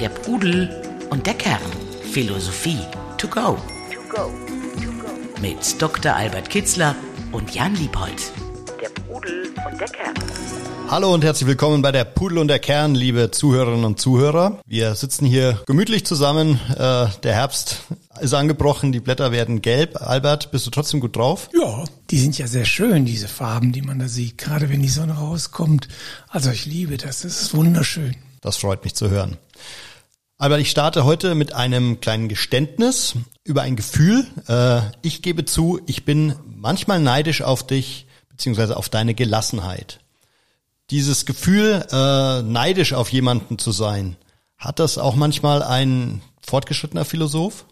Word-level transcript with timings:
Der 0.00 0.08
Pudel 0.08 0.70
und 1.10 1.24
der 1.24 1.34
Kern. 1.34 1.60
Philosophie 2.10 2.80
to 3.16 3.28
go. 3.28 3.56
Mit 5.40 5.80
Dr. 5.80 6.16
Albert 6.16 6.50
Kitzler 6.50 6.96
und 7.30 7.54
Jan 7.54 7.76
Liebold. 7.76 8.32
Der 8.82 8.88
Pudel 8.88 9.52
und 9.70 9.80
der 9.80 9.86
Kern. 9.86 10.14
Hallo 10.90 11.14
und 11.14 11.22
herzlich 11.22 11.46
willkommen 11.46 11.80
bei 11.80 11.92
der 11.92 12.04
Pudel 12.04 12.38
und 12.38 12.48
der 12.48 12.58
Kern, 12.58 12.96
liebe 12.96 13.30
Zuhörerinnen 13.30 13.84
und 13.84 14.00
Zuhörer. 14.00 14.60
Wir 14.66 14.96
sitzen 14.96 15.26
hier 15.26 15.62
gemütlich 15.66 16.04
zusammen. 16.04 16.60
Äh, 16.70 17.06
der 17.22 17.34
Herbst 17.34 17.82
ist 18.20 18.34
angebrochen, 18.34 18.90
die 18.90 19.00
Blätter 19.00 19.30
werden 19.30 19.62
gelb. 19.62 20.02
Albert, 20.02 20.50
bist 20.50 20.66
du 20.66 20.70
trotzdem 20.70 20.98
gut 20.98 21.14
drauf? 21.14 21.48
Ja, 21.54 21.84
die 22.10 22.18
sind 22.18 22.36
ja 22.36 22.48
sehr 22.48 22.64
schön, 22.64 23.04
diese 23.04 23.28
Farben, 23.28 23.70
die 23.70 23.82
man 23.82 24.00
da 24.00 24.08
sieht, 24.08 24.38
gerade 24.38 24.70
wenn 24.70 24.82
die 24.82 24.88
Sonne 24.88 25.14
rauskommt. 25.14 25.86
Also 26.28 26.50
ich 26.50 26.66
liebe 26.66 26.96
das, 26.96 27.20
das 27.20 27.42
ist 27.42 27.54
wunderschön. 27.54 28.16
Das 28.40 28.58
freut 28.58 28.84
mich 28.84 28.94
zu 28.94 29.08
hören. 29.08 29.38
Albert, 30.36 30.60
ich 30.60 30.70
starte 30.70 31.04
heute 31.04 31.36
mit 31.36 31.52
einem 31.52 32.00
kleinen 32.00 32.28
Geständnis 32.28 33.14
über 33.44 33.62
ein 33.62 33.76
Gefühl. 33.76 34.26
Äh, 34.48 34.80
ich 35.00 35.22
gebe 35.22 35.44
zu, 35.44 35.80
ich 35.86 36.04
bin 36.04 36.34
manchmal 36.44 36.98
neidisch 36.98 37.42
auf 37.42 37.64
dich, 37.64 38.06
beziehungsweise 38.30 38.76
auf 38.76 38.88
deine 38.88 39.14
Gelassenheit. 39.14 40.00
Dieses 40.90 41.24
Gefühl, 41.24 41.86
äh, 41.88 42.42
neidisch 42.42 42.94
auf 42.94 43.12
jemanden 43.12 43.58
zu 43.58 43.70
sein, 43.70 44.16
hat 44.58 44.80
das 44.80 44.98
auch 44.98 45.14
manchmal 45.14 45.62
ein 45.62 46.20
fortgeschrittener 46.40 47.04
Philosoph? 47.04 47.64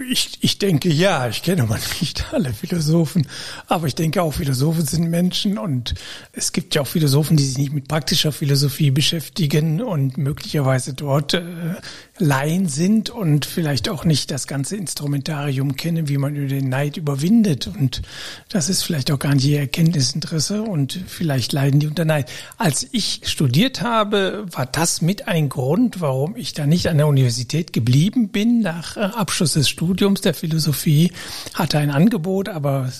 Ich, 0.00 0.38
ich 0.40 0.56
denke 0.56 0.88
ja, 0.88 1.28
ich 1.28 1.42
kenne 1.42 1.64
mal 1.64 1.78
nicht 2.00 2.32
alle 2.32 2.54
Philosophen, 2.54 3.26
aber 3.66 3.88
ich 3.88 3.94
denke 3.94 4.22
auch 4.22 4.32
Philosophen 4.32 4.86
sind 4.86 5.10
Menschen 5.10 5.58
und 5.58 5.92
es 6.32 6.52
gibt 6.52 6.74
ja 6.74 6.80
auch 6.80 6.86
Philosophen, 6.86 7.36
die 7.36 7.44
sich 7.44 7.58
nicht 7.58 7.74
mit 7.74 7.88
praktischer 7.88 8.32
Philosophie 8.32 8.90
beschäftigen 8.90 9.82
und 9.82 10.16
möglicherweise 10.16 10.94
dort 10.94 11.34
äh, 11.34 11.42
Laien 12.18 12.68
sind 12.68 13.10
und 13.10 13.44
vielleicht 13.44 13.90
auch 13.90 14.06
nicht 14.06 14.30
das 14.30 14.46
ganze 14.46 14.76
Instrumentarium 14.76 15.76
kennen, 15.76 16.08
wie 16.08 16.16
man 16.16 16.36
über 16.36 16.48
den 16.48 16.70
Neid 16.70 16.96
überwindet. 16.96 17.66
Und 17.66 18.00
das 18.48 18.70
ist 18.70 18.84
vielleicht 18.84 19.10
auch 19.10 19.18
gar 19.18 19.34
nicht 19.34 19.44
ihr 19.44 19.60
Erkenntnisinteresse 19.60 20.62
und 20.62 20.98
vielleicht 21.06 21.52
leiden 21.52 21.80
die 21.80 21.86
unter 21.86 22.06
Neid. 22.06 22.30
Als 22.56 22.86
ich 22.92 23.20
studiert 23.24 23.82
habe, 23.82 24.46
war 24.50 24.64
das 24.64 25.02
mit 25.02 25.28
ein 25.28 25.50
Grund, 25.50 26.00
warum 26.00 26.34
ich 26.34 26.54
da 26.54 26.64
nicht 26.64 26.88
an 26.88 26.96
der 26.96 27.08
Universität 27.08 27.74
geblieben 27.74 28.30
bin. 28.30 28.60
Nach 28.60 28.96
äh, 28.96 29.00
Abschluss 29.00 29.52
des 29.52 29.68
Studiums 29.68 29.81
der 30.24 30.34
Philosophie 30.34 31.12
hatte 31.54 31.78
ein 31.78 31.90
Angebot, 31.90 32.48
aber 32.48 32.90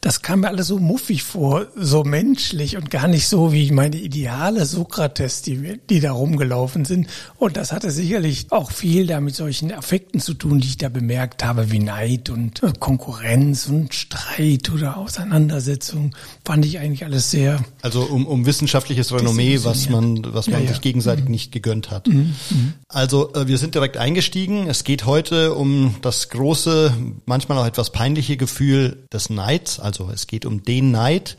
das 0.00 0.22
kam 0.22 0.40
mir 0.40 0.48
alles 0.48 0.68
so 0.68 0.78
muffig 0.78 1.22
vor, 1.22 1.66
so 1.76 2.04
menschlich 2.04 2.76
und 2.76 2.90
gar 2.90 3.08
nicht 3.08 3.28
so 3.28 3.52
wie 3.52 3.70
meine 3.70 3.96
Ideale 3.96 4.64
Sokrates, 4.64 5.42
die, 5.42 5.78
die 5.88 6.00
da 6.00 6.12
rumgelaufen 6.12 6.84
sind. 6.84 7.08
Und 7.36 7.56
das 7.56 7.72
hatte 7.72 7.90
sicherlich 7.90 8.46
auch 8.50 8.70
viel 8.70 9.06
da 9.06 9.20
mit 9.20 9.34
solchen 9.34 9.72
Affekten 9.72 10.20
zu 10.20 10.34
tun, 10.34 10.60
die 10.60 10.68
ich 10.68 10.78
da 10.78 10.88
bemerkt 10.88 11.44
habe, 11.44 11.70
wie 11.70 11.78
Neid 11.78 12.30
und 12.30 12.62
äh, 12.62 12.72
Konkurrenz 12.78 13.66
und 13.66 13.94
Streit 13.94 14.70
oder 14.70 14.96
Auseinandersetzung. 14.96 16.14
Fand 16.44 16.64
ich 16.64 16.78
eigentlich 16.78 17.04
alles 17.04 17.30
sehr. 17.30 17.62
Also 17.82 18.02
um, 18.02 18.26
um 18.26 18.46
wissenschaftliches 18.46 19.12
Renommee, 19.12 19.60
was 19.64 19.88
man, 19.88 20.22
was 20.34 20.48
man 20.48 20.62
ja, 20.62 20.68
sich 20.68 20.80
gegenseitig 20.80 21.26
mhm. 21.26 21.30
nicht 21.32 21.52
gegönnt 21.52 21.90
hat. 21.90 22.08
Mhm. 22.08 22.34
Mhm. 22.50 22.72
Also 22.88 23.32
äh, 23.34 23.46
wir 23.46 23.58
sind 23.58 23.74
direkt 23.74 23.96
eingestiegen. 23.96 24.68
Es 24.68 24.84
geht 24.84 25.06
heute 25.06 25.54
um 25.54 25.96
das 26.02 26.29
große, 26.30 26.94
manchmal 27.26 27.58
auch 27.58 27.66
etwas 27.66 27.90
peinliche 27.90 28.36
Gefühl 28.36 29.06
des 29.12 29.30
Neids. 29.30 29.78
Also 29.80 30.10
es 30.12 30.26
geht 30.26 30.46
um 30.46 30.62
den 30.62 30.90
Neid, 30.90 31.36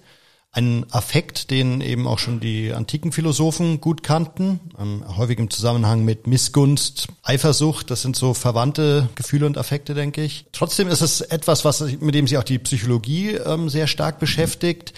ein 0.54 0.86
Affekt, 0.92 1.50
den 1.50 1.80
eben 1.80 2.08
auch 2.08 2.20
schon 2.20 2.42
die 2.42 2.74
antiken 2.74 3.14
Philosophen 3.14 3.80
gut 3.80 4.04
kannten, 4.04 4.60
ähm, 4.78 5.04
häufig 5.16 5.40
im 5.40 5.50
Zusammenhang 5.50 6.04
mit 6.04 6.28
Missgunst, 6.28 7.08
Eifersucht, 7.24 7.90
das 7.90 8.02
sind 8.02 8.18
so 8.18 8.34
verwandte 8.34 9.08
Gefühle 9.16 9.46
und 9.46 9.58
Affekte, 9.58 9.94
denke 9.94 10.22
ich. 10.22 10.46
Trotzdem 10.52 10.90
ist 10.90 11.02
es 11.02 11.22
etwas, 11.22 11.64
was 11.64 11.80
mit 12.02 12.16
dem 12.16 12.28
sich 12.28 12.38
auch 12.38 12.44
die 12.44 12.60
Psychologie 12.60 13.30
ähm, 13.36 13.70
sehr 13.70 13.88
stark 13.88 14.20
beschäftigt. 14.20 14.92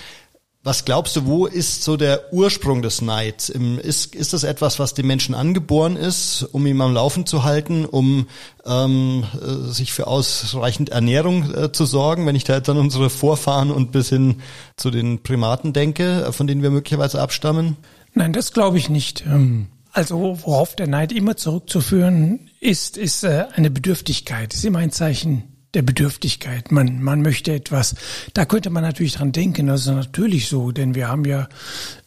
Was 0.66 0.86
glaubst 0.86 1.18
du, 1.18 1.26
wo 1.26 1.46
ist 1.46 1.84
so 1.84 1.98
der 1.98 2.32
Ursprung 2.32 2.82
des 2.82 3.02
Neids? 3.02 3.50
Ist, 3.50 4.16
ist 4.16 4.32
das 4.32 4.46
etwas, 4.46 4.80
was 4.80 4.94
dem 4.94 5.08
Menschen 5.08 5.36
angeboren 5.36 5.98
ist, 5.98 6.48
um 6.54 6.66
ihn 6.66 6.80
am 6.80 6.94
Laufen 6.94 7.26
zu 7.26 7.44
halten, 7.44 7.84
um 7.84 8.28
ähm, 8.66 9.26
äh, 9.42 9.70
sich 9.70 9.92
für 9.92 10.08
ausreichend 10.08 10.88
Ernährung 10.88 11.54
äh, 11.54 11.74
zu 11.74 11.86
sorgen? 11.86 12.26
Wenn 12.26 12.38
ich 12.38 12.46
da 12.46 12.56
jetzt 12.56 12.70
an 12.70 12.78
unsere 12.78 13.10
Vorfahren 13.10 13.72
und 13.72 13.92
bis 13.92 14.08
hin 14.08 14.42
zu 14.78 14.90
den 14.90 15.22
Primaten 15.22 15.74
denke, 15.74 16.32
von 16.32 16.48
denen 16.48 16.64
wir 16.64 16.70
möglicherweise 16.70 17.22
abstammen? 17.22 17.76
Nein, 18.14 18.32
das 18.32 18.54
glaube 18.54 18.78
ich 18.78 18.88
nicht. 18.88 19.26
Ähm, 19.28 19.68
also 19.92 20.40
worauf 20.44 20.78
der 20.78 20.88
Neid 20.88 21.12
immer 21.12 21.36
zurückzuführen 21.36 22.50
ist, 22.62 22.96
ist 22.96 23.26
äh, 23.26 23.48
eine 23.54 23.70
Bedürftigkeit, 23.70 24.54
ist 24.54 24.64
immer 24.64 24.80
ein 24.80 24.92
Zeichen 24.92 25.53
der 25.74 25.82
Bedürftigkeit. 25.82 26.72
Man, 26.72 27.02
man 27.02 27.22
möchte 27.22 27.54
etwas. 27.54 27.96
Da 28.34 28.46
könnte 28.46 28.70
man 28.70 28.84
natürlich 28.84 29.14
dran 29.14 29.32
denken. 29.32 29.68
Das 29.68 29.82
ist 29.82 29.88
natürlich 29.88 30.48
so, 30.48 30.72
denn 30.72 30.96
wir 30.96 31.08
haben 31.08 31.26
ja, 31.26 31.50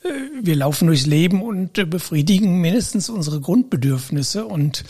äh, 0.04 0.08
wir 0.42 0.56
laufen 0.56 0.86
durchs 0.86 1.06
Leben 1.06 1.42
und 1.42 1.76
äh, 1.78 1.84
befriedigen 1.84 2.60
mindestens 2.60 3.08
unsere 3.08 3.40
Grundbedürfnisse 3.40 4.46
und 4.46 4.84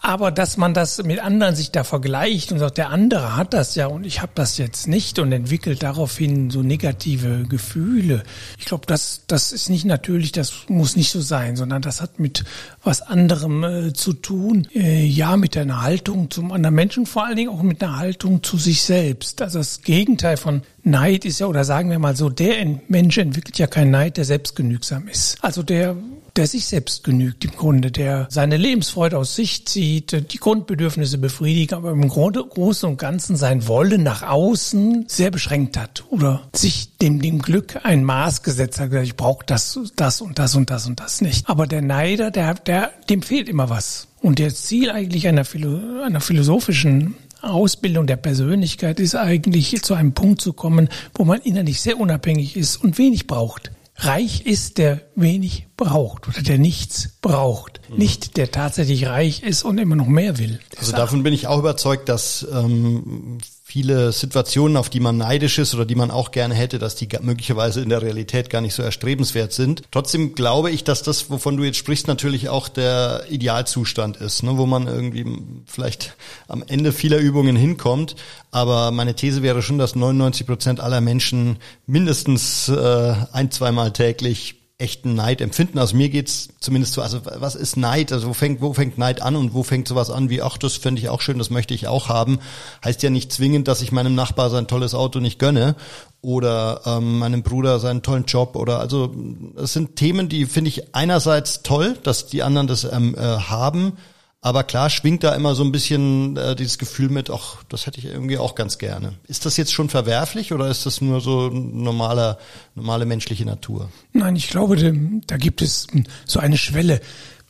aber 0.00 0.30
dass 0.30 0.56
man 0.56 0.72
das 0.72 1.02
mit 1.02 1.18
anderen 1.18 1.54
sich 1.54 1.72
da 1.72 1.84
vergleicht 1.84 2.52
und 2.52 2.58
sagt, 2.58 2.78
der 2.78 2.88
andere 2.88 3.36
hat 3.36 3.52
das 3.52 3.74
ja 3.74 3.86
und 3.86 4.04
ich 4.04 4.22
habe 4.22 4.32
das 4.34 4.56
jetzt 4.56 4.88
nicht 4.88 5.18
und 5.18 5.30
entwickelt 5.30 5.82
daraufhin 5.82 6.50
so 6.50 6.62
negative 6.62 7.44
Gefühle. 7.48 8.22
Ich 8.58 8.64
glaube, 8.64 8.86
das, 8.86 9.22
das 9.26 9.52
ist 9.52 9.68
nicht 9.68 9.84
natürlich, 9.84 10.32
das 10.32 10.52
muss 10.68 10.96
nicht 10.96 11.10
so 11.10 11.20
sein, 11.20 11.56
sondern 11.56 11.82
das 11.82 12.00
hat 12.00 12.18
mit 12.18 12.44
was 12.82 13.02
anderem 13.02 13.62
äh, 13.62 13.92
zu 13.92 14.14
tun. 14.14 14.66
Äh, 14.74 15.04
ja, 15.04 15.36
mit 15.36 15.56
einer 15.56 15.82
Haltung 15.82 16.30
zum 16.30 16.50
anderen 16.50 16.74
Menschen, 16.74 17.04
vor 17.04 17.26
allen 17.26 17.36
Dingen 17.36 17.50
auch 17.50 17.62
mit 17.62 17.82
einer 17.82 17.98
Haltung 17.98 18.42
zu 18.42 18.56
sich 18.56 18.82
selbst. 18.82 19.42
Also 19.42 19.58
das 19.58 19.82
Gegenteil 19.82 20.38
von 20.38 20.62
Neid 20.82 21.24
ist 21.24 21.40
ja, 21.40 21.46
oder 21.46 21.64
sagen 21.64 21.90
wir 21.90 21.98
mal 21.98 22.16
so, 22.16 22.30
der 22.30 22.64
Mensch 22.88 23.18
entwickelt 23.18 23.58
ja 23.58 23.66
keinen 23.66 23.90
Neid, 23.90 24.16
der 24.16 24.24
selbstgenügsam 24.24 25.08
ist. 25.08 25.38
Also 25.42 25.62
der 25.62 25.96
der 26.36 26.46
sich 26.46 26.66
selbst 26.66 27.04
genügt 27.04 27.44
im 27.44 27.52
Grunde, 27.52 27.90
der 27.90 28.26
seine 28.30 28.56
Lebensfreude 28.56 29.18
aus 29.18 29.34
sich 29.34 29.66
zieht, 29.66 30.32
die 30.32 30.38
Grundbedürfnisse 30.38 31.18
befriedigt, 31.18 31.72
aber 31.72 31.90
im 31.90 32.08
Grunde, 32.08 32.44
Großen 32.44 32.88
und 32.88 32.98
Ganzen 32.98 33.36
sein 33.36 33.66
Wollen 33.66 34.02
nach 34.02 34.22
außen 34.22 35.04
sehr 35.08 35.30
beschränkt 35.30 35.76
hat 35.76 36.04
oder 36.10 36.48
sich 36.54 36.96
dem, 36.98 37.20
dem 37.20 37.40
Glück 37.40 37.80
ein 37.82 38.04
Maß 38.04 38.42
gesetzt 38.42 38.80
hat, 38.80 38.92
ich 38.92 39.16
brauche 39.16 39.44
das, 39.46 39.78
das 39.96 40.20
und 40.20 40.38
das 40.38 40.54
und 40.54 40.70
das 40.70 40.86
und 40.86 41.00
das 41.00 41.20
nicht. 41.20 41.48
Aber 41.48 41.66
der 41.66 41.82
Neider, 41.82 42.30
der, 42.30 42.54
der, 42.54 42.90
dem 43.08 43.22
fehlt 43.22 43.48
immer 43.48 43.70
was. 43.70 44.08
Und 44.20 44.38
der 44.38 44.54
Ziel 44.54 44.90
eigentlich 44.90 45.28
einer, 45.28 45.44
Philo, 45.44 46.02
einer 46.02 46.20
philosophischen 46.20 47.14
Ausbildung 47.42 48.06
der 48.06 48.16
Persönlichkeit 48.16 49.00
ist 49.00 49.14
eigentlich 49.14 49.80
zu 49.82 49.94
einem 49.94 50.12
Punkt 50.12 50.40
zu 50.40 50.52
kommen, 50.52 50.88
wo 51.14 51.24
man 51.24 51.40
innerlich 51.40 51.80
sehr 51.80 51.98
unabhängig 51.98 52.56
ist 52.56 52.76
und 52.76 52.98
wenig 52.98 53.26
braucht. 53.26 53.70
Reich 53.96 54.46
ist, 54.46 54.78
der 54.78 55.02
wenig 55.14 55.66
braucht 55.76 56.26
oder 56.26 56.42
der 56.42 56.58
nichts 56.58 57.10
braucht. 57.20 57.80
Mhm. 57.90 57.98
Nicht 57.98 58.36
der 58.38 58.50
tatsächlich 58.50 59.06
reich 59.06 59.42
ist 59.42 59.62
und 59.62 59.78
immer 59.78 59.96
noch 59.96 60.06
mehr 60.06 60.38
will. 60.38 60.58
Also 60.78 60.92
davon 60.92 61.22
bin 61.22 61.34
ich 61.34 61.46
auch 61.46 61.58
überzeugt, 61.58 62.08
dass 62.08 62.46
ähm, 62.50 63.38
viele 63.70 64.10
Situationen, 64.10 64.76
auf 64.76 64.90
die 64.90 64.98
man 64.98 65.16
neidisch 65.16 65.58
ist 65.60 65.76
oder 65.76 65.84
die 65.84 65.94
man 65.94 66.10
auch 66.10 66.32
gerne 66.32 66.54
hätte, 66.54 66.80
dass 66.80 66.96
die 66.96 67.08
möglicherweise 67.22 67.80
in 67.80 67.88
der 67.88 68.02
Realität 68.02 68.50
gar 68.50 68.60
nicht 68.60 68.74
so 68.74 68.82
erstrebenswert 68.82 69.52
sind. 69.52 69.82
Trotzdem 69.92 70.34
glaube 70.34 70.72
ich, 70.72 70.82
dass 70.82 71.04
das, 71.04 71.30
wovon 71.30 71.56
du 71.56 71.62
jetzt 71.62 71.76
sprichst, 71.76 72.08
natürlich 72.08 72.48
auch 72.48 72.68
der 72.68 73.26
Idealzustand 73.30 74.16
ist, 74.16 74.42
ne, 74.42 74.58
wo 74.58 74.66
man 74.66 74.88
irgendwie 74.88 75.24
vielleicht 75.66 76.16
am 76.48 76.64
Ende 76.66 76.92
vieler 76.92 77.18
Übungen 77.18 77.54
hinkommt. 77.54 78.16
Aber 78.50 78.90
meine 78.90 79.14
These 79.14 79.44
wäre 79.44 79.62
schon, 79.62 79.78
dass 79.78 79.94
99 79.94 80.48
Prozent 80.48 80.80
aller 80.80 81.00
Menschen 81.00 81.58
mindestens 81.86 82.68
äh, 82.68 83.14
ein, 83.32 83.52
zweimal 83.52 83.92
täglich 83.92 84.59
echten 84.80 85.14
Neid 85.14 85.40
empfinden. 85.40 85.78
Also 85.78 85.96
mir 85.96 86.08
geht's 86.08 86.48
zumindest 86.60 86.94
so, 86.94 87.02
also 87.02 87.20
was 87.24 87.54
ist 87.54 87.76
Neid? 87.76 88.12
Also 88.12 88.28
wo 88.28 88.32
fängt, 88.32 88.60
wo 88.60 88.72
fängt 88.72 88.98
Neid 88.98 89.22
an 89.22 89.36
und 89.36 89.54
wo 89.54 89.62
fängt 89.62 89.86
sowas 89.88 90.10
an 90.10 90.30
wie, 90.30 90.42
ach, 90.42 90.58
das 90.58 90.76
fände 90.76 91.00
ich 91.00 91.08
auch 91.08 91.20
schön, 91.20 91.38
das 91.38 91.50
möchte 91.50 91.74
ich 91.74 91.86
auch 91.88 92.08
haben. 92.08 92.40
Heißt 92.84 93.02
ja 93.02 93.10
nicht 93.10 93.32
zwingend, 93.32 93.68
dass 93.68 93.82
ich 93.82 93.92
meinem 93.92 94.14
Nachbar 94.14 94.50
sein 94.50 94.66
tolles 94.66 94.94
Auto 94.94 95.20
nicht 95.20 95.38
gönne 95.38 95.76
oder 96.22 96.82
ähm, 96.86 97.18
meinem 97.18 97.42
Bruder 97.42 97.78
seinen 97.78 98.02
tollen 98.02 98.24
Job 98.24 98.56
oder 98.56 98.80
also 98.80 99.14
es 99.56 99.72
sind 99.72 99.96
Themen, 99.96 100.28
die 100.28 100.46
finde 100.46 100.68
ich 100.68 100.94
einerseits 100.94 101.62
toll, 101.62 101.96
dass 102.02 102.26
die 102.26 102.42
anderen 102.42 102.66
das 102.66 102.84
ähm, 102.84 103.14
äh, 103.14 103.20
haben, 103.20 103.94
aber 104.42 104.64
klar 104.64 104.88
schwingt 104.88 105.22
da 105.22 105.34
immer 105.34 105.54
so 105.54 105.62
ein 105.62 105.72
bisschen 105.72 106.36
äh, 106.36 106.56
dieses 106.56 106.78
Gefühl 106.78 107.10
mit, 107.10 107.30
ach, 107.30 107.62
das 107.68 107.86
hätte 107.86 107.98
ich 107.98 108.06
irgendwie 108.06 108.38
auch 108.38 108.54
ganz 108.54 108.78
gerne. 108.78 109.14
Ist 109.26 109.44
das 109.44 109.56
jetzt 109.58 109.72
schon 109.72 109.90
verwerflich 109.90 110.52
oder 110.52 110.68
ist 110.68 110.86
das 110.86 111.00
nur 111.00 111.20
so 111.20 111.50
normaler, 111.50 112.38
normale 112.74 113.04
menschliche 113.04 113.44
Natur? 113.44 113.90
Nein, 114.12 114.36
ich 114.36 114.48
glaube, 114.48 114.94
da 115.26 115.36
gibt 115.36 115.60
es 115.60 115.86
so 116.24 116.40
eine 116.40 116.56
Schwelle. 116.56 117.00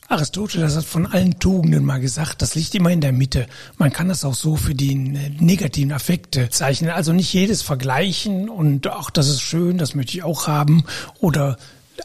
Aristoteles 0.08 0.74
hat 0.74 0.84
von 0.84 1.06
allen 1.06 1.38
Tugenden 1.38 1.84
mal 1.84 2.00
gesagt, 2.00 2.42
das 2.42 2.56
liegt 2.56 2.74
immer 2.74 2.90
in 2.90 3.00
der 3.00 3.12
Mitte. 3.12 3.46
Man 3.78 3.92
kann 3.92 4.08
das 4.08 4.24
auch 4.24 4.34
so 4.34 4.56
für 4.56 4.74
die 4.74 4.96
negativen 4.96 5.92
Affekte 5.92 6.50
zeichnen. 6.50 6.90
Also 6.90 7.12
nicht 7.12 7.32
jedes 7.32 7.62
vergleichen 7.62 8.48
und 8.48 8.88
ach, 8.88 9.10
das 9.10 9.28
ist 9.28 9.40
schön, 9.40 9.78
das 9.78 9.94
möchte 9.94 10.16
ich 10.16 10.24
auch 10.24 10.48
haben 10.48 10.82
oder 11.20 11.56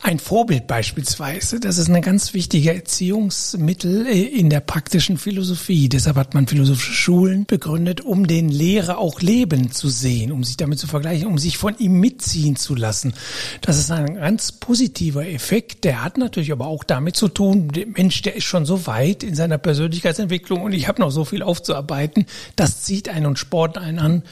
ein 0.06 0.20
Vorbild 0.20 0.68
beispielsweise. 0.68 1.60
Das 1.60 1.80
ist 1.80 1.90
ein 1.90 2.02
ganz 2.04 2.36
wichtiger 2.36 2.76
Erziehungsmittel 2.76 4.06
äh, 4.06 4.22
in 4.22 4.52
der 4.52 4.60
praktischen 4.60 5.18
Philosophie. 5.18 5.90
Deshalb 5.90 6.16
hat 6.18 6.36
man 6.36 6.46
philosophische 6.46 6.94
Schulen 6.94 7.46
begründet, 7.46 8.02
um 8.02 8.28
den 8.28 8.50
Lehrer 8.50 9.00
auch 9.00 9.22
leben 9.22 9.72
zu 9.72 9.90
sehen, 9.90 10.32
um 10.32 10.44
sich 10.44 10.58
damit 10.58 10.78
zu 10.78 10.86
vergleichen, 10.86 11.28
um 11.28 11.40
sich 11.40 11.58
von 11.58 11.76
ihm 11.80 12.00
mitziehen 12.00 12.56
zu 12.56 12.76
lassen. 12.76 13.16
Das 13.62 13.80
ist 13.80 13.90
ein 13.90 14.14
ganz 14.16 14.52
positiver 14.52 15.28
Effekt. 15.28 15.84
Der 15.84 16.04
hat 16.04 16.20
natürlich 16.20 16.52
aber 16.52 16.68
auch 16.68 16.84
damit 16.84 17.16
zu 17.16 17.28
tun, 17.28 17.70
der 17.70 17.88
Mensch, 17.88 18.22
der 18.22 18.36
ist 18.36 18.44
schon 18.44 18.68
so 18.68 18.86
weit 18.86 19.24
in 19.24 19.34
seiner 19.34 19.58
Persönlichkeitsentwicklung 19.58 20.62
und 20.62 20.74
ich 20.74 20.88
habe 20.88 21.02
noch 21.02 21.10
so 21.10 21.26
viel 21.26 21.42
aufzuarbeiten. 21.42 22.28
Das 22.56 22.84
zieht 22.84 23.10
einen 23.10 23.26
und 23.26 23.40
spornt 23.40 23.80
einen 23.80 23.98
an. 23.98 24.24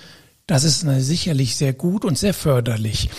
Das 0.45 0.65
ist 0.65 0.81
sicherlich 0.81 1.55
sehr 1.55 1.73
gut 1.73 2.05
und 2.05 2.17
sehr 2.17 2.33
förderlich. 2.33 3.09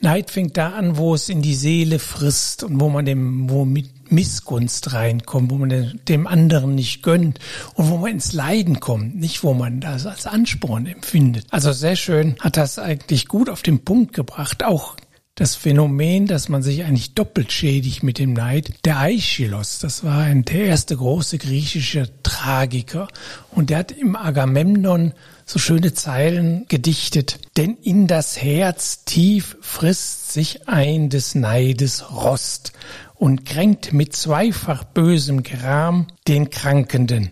Neid 0.00 0.30
fängt 0.30 0.56
da 0.56 0.70
an, 0.70 0.96
wo 0.96 1.14
es 1.14 1.28
in 1.28 1.42
die 1.42 1.54
Seele 1.54 1.98
frisst 1.98 2.62
und 2.62 2.80
wo 2.80 2.88
man 2.88 3.04
dem, 3.04 3.48
wo 3.48 3.64
mit 3.64 4.10
Missgunst 4.10 4.92
reinkommt, 4.92 5.50
wo 5.50 5.56
man 5.56 6.00
dem 6.08 6.26
anderen 6.26 6.74
nicht 6.74 7.02
gönnt 7.02 7.38
und 7.74 7.90
wo 7.90 7.96
man 7.96 8.12
ins 8.12 8.32
Leiden 8.32 8.78
kommt, 8.78 9.16
nicht 9.16 9.42
wo 9.42 9.54
man 9.54 9.80
das 9.80 10.06
als 10.06 10.26
Ansporn 10.26 10.86
empfindet. 10.86 11.46
Also 11.50 11.72
sehr 11.72 11.96
schön 11.96 12.36
hat 12.40 12.56
das 12.56 12.78
eigentlich 12.78 13.26
gut 13.26 13.48
auf 13.48 13.62
den 13.62 13.84
Punkt 13.84 14.12
gebracht, 14.12 14.64
auch 14.64 14.96
das 15.36 15.54
Phänomen, 15.54 16.26
dass 16.26 16.48
man 16.48 16.62
sich 16.62 16.84
eigentlich 16.84 17.12
doppelt 17.14 17.52
schädigt 17.52 18.02
mit 18.02 18.18
dem 18.18 18.32
Neid. 18.32 18.72
Der 18.86 18.98
Aeschylus, 18.98 19.78
das 19.78 20.02
war 20.02 20.20
ein, 20.20 20.46
der 20.46 20.64
erste 20.64 20.96
große 20.96 21.36
griechische 21.36 22.08
Tragiker 22.22 23.06
und 23.50 23.68
der 23.68 23.78
hat 23.78 23.92
im 23.92 24.16
Agamemnon 24.16 25.12
so 25.44 25.58
schöne 25.58 25.92
Zeilen 25.92 26.64
gedichtet. 26.68 27.38
Denn 27.58 27.76
in 27.82 28.06
das 28.06 28.42
Herz 28.42 29.04
tief 29.04 29.58
frisst 29.60 30.32
sich 30.32 30.68
ein 30.68 31.10
des 31.10 31.34
Neides 31.34 32.10
Rost 32.10 32.72
und 33.14 33.44
kränkt 33.44 33.92
mit 33.92 34.16
zweifach 34.16 34.84
bösem 34.84 35.42
Gram 35.42 36.06
den 36.26 36.48
Krankenden. 36.48 37.30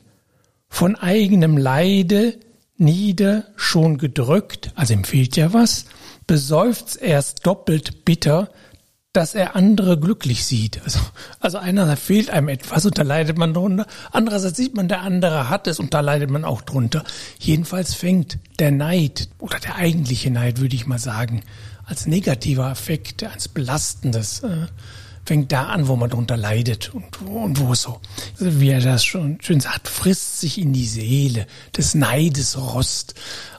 Von 0.69 0.95
eigenem 0.95 1.57
Leide 1.57 2.39
nieder 2.77 3.47
schon 3.57 3.97
gedrückt, 3.97 4.73
also 4.75 4.93
empfiehlt 4.93 5.37
ja 5.37 5.55
was, 5.55 5.87
besäuft's 6.27 6.97
erst 6.97 7.47
doppelt 7.47 8.05
bitter, 8.05 8.51
dass 9.15 9.37
er 9.37 9.55
andere 9.55 9.99
glücklich 9.99 10.45
sieht. 10.45 10.83
Also, 10.83 10.99
also 11.39 11.59
einerseits 11.59 12.03
fehlt 12.03 12.31
einem 12.31 12.49
etwas 12.49 12.85
und 12.85 12.99
da 12.99 13.03
leidet 13.03 13.39
man 13.39 13.55
drunter. 13.55 13.87
Andererseits 14.11 14.57
sieht 14.57 14.75
man, 14.75 14.89
der 14.89 15.03
andere 15.03 15.49
hat 15.49 15.69
es 15.69 15.79
und 15.79 15.95
da 15.95 16.01
leidet 16.01 16.31
man 16.31 16.45
auch 16.45 16.63
drunter. 16.63 17.05
Jedenfalls 17.39 17.95
fängt 17.95 18.39
der 18.59 18.73
Neid 18.73 19.29
oder 19.39 19.61
der 19.61 19.77
eigentliche 19.77 20.31
Neid, 20.31 20.61
würde 20.61 20.75
ich 20.75 20.87
mal 20.87 20.99
sagen, 20.99 21.43
als 21.87 22.07
negativer 22.07 22.71
Effekt, 22.71 23.23
als 23.23 23.47
belastendes, 23.47 24.43
äh, 24.43 24.67
fängt 25.25 25.53
da 25.53 25.67
an, 25.67 25.89
wo 25.89 25.97
man 25.97 26.11
drunter 26.11 26.37
leidet 26.37 26.93
und, 26.93 27.23
und 27.23 27.61
wo 27.61 27.75
so, 27.75 28.01
wie 28.39 28.71
er 28.71 28.81
das 28.81 29.05
schon 29.05 29.39
schön 29.41 29.61
sagt, 29.61 29.89
frisst 29.89 30.41
sich 30.41 30.59
in 30.59 30.73
die 30.73 30.87
Seele 30.87 31.47
des 31.77 31.95
Neides 31.95 32.59
Rost. 32.59 33.15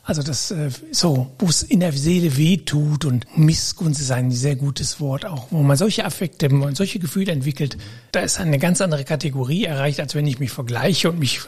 Also 0.08 0.22
das 0.22 0.52
äh, 0.52 0.70
so, 0.92 1.32
wo 1.40 1.48
es 1.48 1.64
in 1.64 1.80
der 1.80 1.92
Seele 1.92 2.38
weh 2.38 2.58
tut 2.58 3.06
und 3.06 3.26
Missgunst 3.36 4.00
ist 4.00 4.12
ein 4.12 4.30
sehr 4.30 4.56
gutes 4.56 5.00
Wort 5.00 5.26
auch, 5.26 5.48
wo 5.50 5.64
man 5.64 5.78
solche 5.78 6.06
Affekte, 6.06 6.52
wo 6.52 6.56
man 6.56 6.76
solche 6.76 7.00
Gefühle 7.00 7.32
entwickelt, 7.32 7.78
da 8.12 8.20
ist 8.20 8.40
eine 8.40 8.60
ganz 8.60 8.82
andere 8.82 9.04
Kategorie 9.04 9.66
erreicht, 9.66 10.00
als 10.00 10.14
wenn 10.14 10.28
ich 10.28 10.40
mich 10.40 10.52
vergleiche 10.52 11.10
und 11.10 11.18
mich 11.18 11.42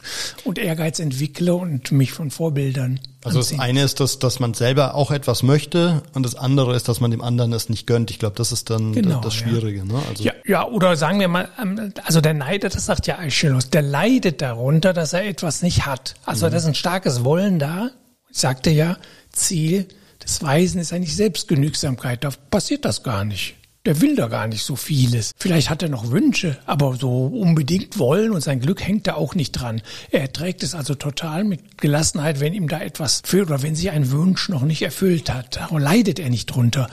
und 0.44 0.57
Ehrgeiz 0.57 0.98
entwickle 0.98 1.54
und 1.54 1.92
mich 1.92 2.12
von 2.12 2.31
Vorbildern 2.31 3.00
also 3.27 3.39
das 3.39 3.59
eine 3.59 3.83
ist, 3.83 4.00
dass, 4.00 4.19
dass 4.19 4.39
man 4.39 4.54
selber 4.54 4.95
auch 4.95 5.12
etwas 5.12 5.44
möchte 5.44 6.01
und 6.13 6.24
das 6.24 6.36
andere 6.36 6.75
ist, 6.75 6.88
dass 6.88 7.00
man 7.00 7.12
dem 7.12 7.21
anderen 7.21 7.51
es 7.51 7.68
nicht 7.68 7.88
gönnt. 7.88 8.09
Ich 8.12 8.19
glaube, 8.19 8.36
das 8.36 8.51
ist 8.51 8.69
dann 8.69 8.94
genau, 8.94 9.21
das 9.21 9.33
Schwierige. 9.33 9.80
Ja. 9.80 9.86
Ne? 9.86 10.01
Also 10.07 10.24
ja, 10.24 10.33
ja, 10.45 10.68
oder 10.68 10.95
sagen 10.95 11.19
wir 11.19 11.27
mal, 11.27 11.50
ähm, 11.62 11.94
also 12.06 12.21
der 12.21 12.33
Neider, 12.33 12.69
das 12.69 12.86
sagt 12.86 13.07
ja 13.07 13.18
Aeschylus, 13.18 13.69
der 13.69 13.81
leidet 13.81 14.42
darunter, 14.42 14.94
dass 14.94 15.13
er 15.13 15.25
etwas 15.25 15.62
nicht 15.62 15.86
hat. 15.86 16.15
Also 16.25 16.45
mhm. 16.45 16.51
da 16.51 16.57
ist 16.57 16.65
ein 16.65 16.75
starkes 16.75 17.24
Wollen 17.24 17.59
da, 17.59 17.89
sagte 18.39 18.69
ja, 18.69 18.97
Ziel 19.31 19.87
des 20.23 20.41
Weisen 20.41 20.81
ist 20.81 20.93
eigentlich 20.93 21.15
Selbstgenügsamkeit. 21.15 22.23
Da 22.23 22.31
passiert 22.49 22.85
das 22.85 23.03
gar 23.03 23.23
nicht. 23.23 23.55
Der 23.85 24.01
will 24.01 24.17
da 24.17 24.27
gar 24.27 24.47
nicht 24.47 24.63
so 24.63 24.75
vieles. 24.75 25.31
Vielleicht 25.37 25.69
hat 25.69 25.81
er 25.81 25.87
noch 25.87 26.11
Wünsche, 26.11 26.57
aber 26.65 26.97
so 26.97 27.27
unbedingt 27.27 27.97
wollen 27.97 28.33
und 28.33 28.41
sein 28.41 28.59
Glück 28.59 28.85
hängt 28.85 29.07
da 29.07 29.13
auch 29.13 29.33
nicht 29.33 29.53
dran. 29.53 29.81
Er 30.11 30.19
erträgt 30.19 30.61
es 30.61 30.75
also 30.75 30.93
total 30.93 31.45
mit 31.45 31.77
Gelassenheit, 31.77 32.41
wenn 32.41 32.53
ihm 32.53 32.67
da 32.67 32.81
etwas 32.81 33.21
fehlt 33.23 33.47
oder 33.47 33.63
wenn 33.63 33.77
sich 33.77 33.89
ein 33.89 34.11
Wunsch 34.11 34.49
noch 34.49 34.63
nicht 34.63 34.81
erfüllt 34.81 35.33
hat. 35.33 35.55
Da 35.55 35.69
leidet 35.77 36.19
er 36.19 36.29
nicht 36.29 36.47
drunter. 36.47 36.89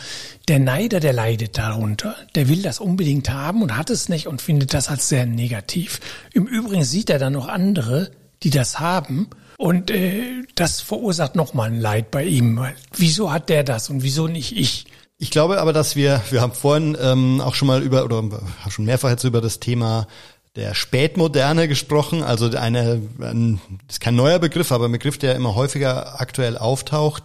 Der 0.47 0.61
Neider, 0.61 1.01
der 1.01 1.13
leidet 1.13 1.59
darunter. 1.59 2.15
Der 2.37 2.49
will 2.49 2.63
das 2.63 2.79
unbedingt 2.79 3.29
haben 3.29 3.63
und 3.63 3.77
hat 3.77 3.91
es 3.91 4.09
nicht 4.09 4.29
und 4.29 4.41
findet 4.41 4.73
das 4.73 4.89
als 4.89 5.09
sehr 5.09 5.27
negativ. 5.27 5.99
Im 6.33 6.47
Übrigen 6.47 6.85
sieht 6.85 7.11
er 7.11 7.19
dann 7.19 7.33
noch 7.33 7.49
andere, 7.49 8.13
die 8.45 8.51
das 8.51 8.79
haben 8.79 9.31
und 9.65 9.91
äh, 9.91 10.43
das 10.57 10.83
verursacht 10.83 11.37
nochmal 11.37 11.71
ein 11.71 11.81
Leid 11.81 12.11
bei 12.11 12.23
ihm. 12.25 12.61
Wieso 12.95 13.33
hat 13.33 13.49
der 13.49 13.65
das 13.65 13.89
und 13.89 14.03
wieso 14.03 14.29
nicht 14.29 14.55
ich? 14.55 14.85
Ich 15.17 15.31
glaube 15.31 15.59
aber, 15.59 15.73
dass 15.73 15.97
wir, 15.97 16.21
wir 16.29 16.43
haben 16.43 16.53
vorhin 16.53 16.99
ähm, 17.01 17.41
auch 17.41 17.55
schon 17.55 17.69
mal 17.69 17.83
über, 17.83 18.05
oder 18.05 18.17
haben 18.17 18.43
schon 18.69 18.85
mehrfach 18.85 19.09
jetzt 19.09 19.25
über 19.25 19.41
das 19.41 19.61
Thema 19.61 20.07
der 20.55 20.75
Spätmoderne 20.75 21.67
gesprochen, 21.67 22.23
also 22.23 22.51
eine, 22.51 23.01
ein, 23.23 23.59
das 23.87 23.97
ist 23.97 24.01
kein 24.01 24.17
neuer 24.17 24.39
Begriff, 24.39 24.71
aber 24.71 24.85
ein 24.85 24.93
Begriff, 24.93 25.17
der 25.17 25.35
immer 25.35 25.55
häufiger 25.55 26.21
aktuell 26.21 26.59
auftaucht. 26.59 27.23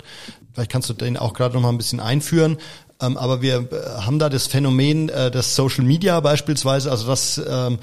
Vielleicht 0.54 0.72
kannst 0.72 0.90
du 0.90 0.94
den 0.94 1.18
auch 1.18 1.34
gerade 1.34 1.56
noch 1.56 1.62
mal 1.62 1.70
ein 1.70 1.78
bisschen 1.78 2.00
einführen. 2.00 2.56
Ähm, 3.01 3.18
aber 3.18 3.42
wir 3.42 3.68
äh, 3.72 4.01
haben 4.01 4.19
da 4.19 4.30
das 4.30 4.48
Phänomen 4.48 5.10
äh, 5.10 5.31
des 5.31 5.56
Social 5.56 5.86
Media 5.86 6.19
beispielsweise, 6.19 6.92
also 6.92 7.07
dass 7.07 7.42
ähm, 7.50 7.80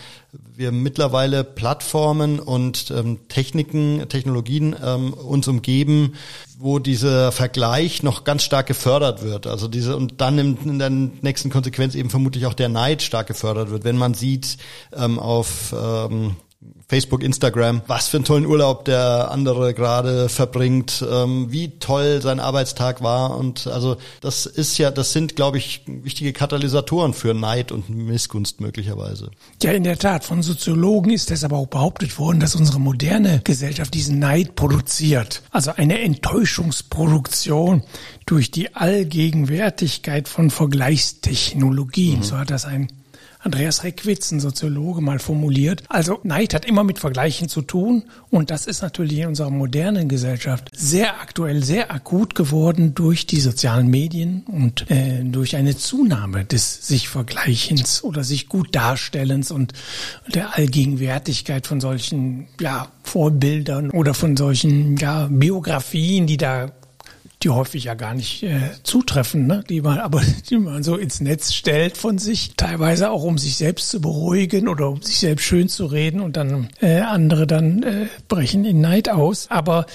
wir 0.55 0.73
mittlerweile 0.73 1.43
Plattformen 1.43 2.39
und 2.39 2.91
ähm, 2.91 3.21
Techniken, 3.29 4.07
Technologien 4.09 4.77
ähm, 4.83 5.15
uns 5.15 5.49
umgeben, 5.49 6.15
wo 6.59 6.79
dieser 6.79 7.33
Vergleich 7.33 8.03
noch 8.03 8.25
ganz 8.25 8.43
stark 8.43 8.67
gefördert 8.67 9.23
wird. 9.23 9.47
Also 9.47 9.69
diese 9.69 9.97
und 9.97 10.21
dann 10.21 10.39
in, 10.39 10.57
in 10.65 10.79
der 10.79 10.91
nächsten 10.91 11.49
Konsequenz 11.49 11.95
eben 11.95 12.11
vermutlich 12.11 12.47
auch 12.47 12.55
der 12.55 12.69
Neid 12.69 13.03
stark 13.03 13.27
gefördert 13.27 13.71
wird, 13.71 13.85
wenn 13.85 13.97
man 13.97 14.13
sieht 14.13 14.59
ähm, 14.95 15.19
auf 15.19 15.75
ähm, 15.79 16.37
Facebook, 16.89 17.23
Instagram, 17.23 17.83
was 17.89 18.09
für 18.09 18.19
einen 18.19 18.25
tollen 18.25 18.47
Urlaub 18.47 18.85
der 18.85 19.31
andere 19.33 19.75
gerade 19.75 20.29
verbringt, 20.29 21.05
ähm, 21.11 21.51
wie 21.51 21.79
toll 21.79 22.23
sein 22.23 22.39
Arbeitstag 22.39 23.03
war 23.03 23.37
und 23.37 23.67
also 23.67 23.97
das 24.21 24.47
ist 24.47 24.79
ja, 24.79 24.91
das 24.91 25.13
sind, 25.13 25.35
glaube 25.35 25.59
ich, 25.59 25.83
wichtige 25.87 26.33
Katalysatoren 26.33 27.13
für 27.13 27.35
Neid 27.35 27.73
und 27.73 27.91
Missgunst 27.91 28.61
möglicherweise. 28.61 29.31
Ja, 29.63 29.73
in 29.73 29.85
der 29.85 29.99
Tat. 29.99 30.25
Von 30.25 30.43
Soziologen 30.43 31.13
ist 31.13 31.31
es 31.31 31.43
aber 31.43 31.57
auch 31.57 31.67
behauptet 31.67 32.19
worden, 32.19 32.39
dass 32.41 32.55
unsere 32.55 32.79
moderne 32.79 33.41
Gesellschaft 33.43 33.93
diesen 33.95 34.19
Neid 34.19 34.55
produziert. 34.55 35.43
Also 35.51 35.73
eine 35.73 36.01
Enttäuschungsproduktion 36.01 37.83
durch 38.27 38.51
die 38.51 38.75
Allgegenwärtigkeit 38.75 40.29
von 40.29 40.51
Vergleichstechnologien. 40.51 42.19
Mhm. 42.19 42.23
So 42.23 42.39
hat 42.39 42.51
das 42.51 42.65
ein 42.65 42.89
Andreas 43.47 43.85
Reckwitz, 43.85 44.33
ein 44.33 44.41
Soziologe, 44.41 45.01
mal 45.01 45.21
formuliert. 45.21 45.85
Also 45.89 46.19
Neid 46.25 46.53
hat 46.53 46.65
immer 46.65 46.83
mit 46.83 46.99
Vergleichen 46.99 47.49
zu 47.49 47.63
tun 47.63 48.03
und 48.29 48.51
das 48.51 48.67
ist 48.67 48.83
natürlich 48.83 49.19
in 49.19 49.29
unserer 49.29 49.51
modernen 49.51 50.09
Gesellschaft 50.09 50.69
sehr 50.75 51.21
aktuell, 51.21 51.63
sehr 51.63 51.93
akut 51.93 52.35
geworden 52.35 52.95
durch 52.95 53.25
die 53.25 53.41
sozialen 53.41 53.87
Medien 53.87 54.43
und 54.49 54.91
äh, 54.91 55.23
durch 55.23 55.55
eine 55.55 55.77
Zunahme 55.77 56.45
des 56.45 56.89
sich 56.89 57.09
Vergleichens 57.09 58.03
oder 58.03 58.25
sich 58.25 58.49
gut 58.49 58.75
Darstellens 58.75 59.53
und 59.53 59.73
der 60.35 60.57
Allgegenwärtigkeit 60.57 61.69
von 61.69 61.81
solchen 61.81 62.49
ja, 62.61 62.89
Vorbildern 63.05 63.91
oder 63.91 64.13
von 64.13 64.37
solchen 64.37 64.97
ja, 64.97 65.29
Biografien, 65.31 66.27
die 66.27 66.37
da 66.37 66.73
die 67.47 67.51
häufig 67.51 67.85
ja 67.85 67.95
gar 67.95 68.13
nicht 68.13 68.43
äh, 68.43 68.59
zutreffen, 68.83 69.47
ne? 69.47 69.63
die 69.69 69.81
man 69.81 70.01
aber 70.01 70.21
die 70.51 70.59
man 70.59 70.83
so 70.83 70.97
ins 70.97 71.21
Netz 71.21 71.55
stellt 71.55 71.97
von 71.97 72.19
sich, 72.19 72.55
teilweise 72.57 73.11
auch 73.13 73.23
um 73.23 73.39
sich 73.39 73.57
selbst 73.57 73.89
zu 73.91 74.01
beruhigen 74.01 74.67
oder 74.67 74.89
um 74.91 75.01
sich 75.01 75.19
selbst 75.19 75.45
schön 75.45 75.69
zu 75.69 75.87
reden 75.87 76.21
und 76.21 76.37
dann 76.37 76.71
äh, 76.81 76.99
andere 77.03 77.47
dann 77.47 77.85
äh, 77.85 78.07
brechen 78.27 78.65
in 78.65 78.81
Neid 78.81 79.09
aus. 79.09 79.47
Aber 79.49 79.87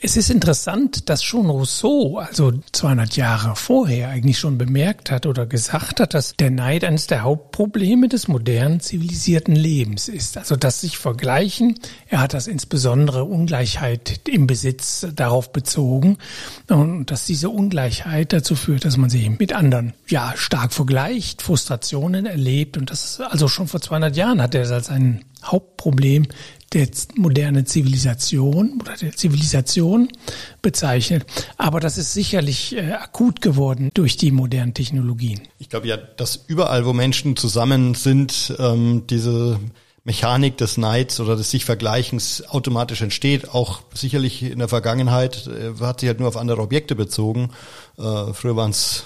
es 0.00 0.16
ist 0.16 0.30
interessant, 0.30 1.08
dass 1.08 1.22
schon 1.22 1.50
Rousseau, 1.50 2.18
also 2.18 2.52
200 2.72 3.16
Jahre 3.16 3.56
vorher, 3.56 4.08
eigentlich 4.08 4.38
schon 4.38 4.58
bemerkt 4.58 5.10
hat 5.10 5.26
oder 5.26 5.46
gesagt 5.46 6.00
hat, 6.00 6.14
dass 6.14 6.34
der 6.36 6.50
Neid 6.50 6.84
eines 6.84 7.06
der 7.06 7.22
Hauptprobleme 7.22 8.08
des 8.08 8.28
modernen 8.28 8.80
zivilisierten 8.80 9.54
Lebens 9.54 10.08
ist. 10.08 10.36
Also 10.38 10.56
das 10.56 10.80
sich 10.80 10.98
vergleichen. 10.98 11.78
Er 12.08 12.20
hat 12.20 12.34
das 12.34 12.46
insbesondere 12.46 13.24
Ungleichheit 13.24 14.28
im 14.28 14.46
Besitz 14.46 15.06
darauf 15.14 15.52
bezogen 15.52 16.18
und 16.68 17.10
dass 17.10 17.26
diese 17.26 17.50
Ungleichheit 17.50 18.32
dazu 18.32 18.54
führt, 18.54 18.84
dass 18.84 18.96
man 18.96 19.10
sich 19.10 19.28
mit 19.38 19.52
anderen 19.52 19.94
ja 20.08 20.32
stark 20.36 20.72
vergleicht, 20.72 21.42
Frustrationen 21.42 22.26
erlebt 22.26 22.76
und 22.76 22.90
das 22.90 23.20
also 23.20 23.48
schon 23.48 23.68
vor 23.68 23.80
200 23.80 24.16
Jahren 24.16 24.40
hat 24.40 24.54
er 24.54 24.62
das 24.62 24.72
als 24.72 24.88
einen 24.88 25.24
Hauptproblem 25.44 26.26
der 26.72 26.88
modernen 27.16 27.66
Zivilisation 27.66 28.80
oder 28.80 28.96
der 28.96 29.16
Zivilisation 29.16 30.08
bezeichnet. 30.60 31.24
Aber 31.56 31.80
das 31.80 31.96
ist 31.96 32.12
sicherlich 32.12 32.76
äh, 32.76 32.92
akut 32.92 33.40
geworden 33.40 33.90
durch 33.94 34.16
die 34.16 34.30
modernen 34.30 34.74
Technologien. 34.74 35.40
Ich 35.58 35.68
glaube 35.70 35.86
ja, 35.86 35.96
dass 35.96 36.36
überall, 36.46 36.84
wo 36.84 36.92
Menschen 36.92 37.36
zusammen 37.36 37.94
sind, 37.94 38.54
ähm, 38.58 39.04
diese 39.08 39.58
Mechanik 40.04 40.56
des 40.56 40.78
Neids 40.78 41.20
oder 41.20 41.36
des 41.36 41.50
sich 41.50 41.64
Vergleichens 41.64 42.42
automatisch 42.48 43.02
entsteht. 43.02 43.50
Auch 43.50 43.82
sicherlich 43.94 44.42
in 44.42 44.58
der 44.58 44.68
Vergangenheit 44.68 45.46
äh, 45.46 45.80
hat 45.80 46.00
sich 46.00 46.08
halt 46.08 46.18
nur 46.18 46.28
auf 46.28 46.36
andere 46.36 46.60
Objekte 46.60 46.94
bezogen. 46.94 47.50
Äh, 47.98 48.32
früher 48.32 48.56
waren 48.56 48.70
es 48.70 49.04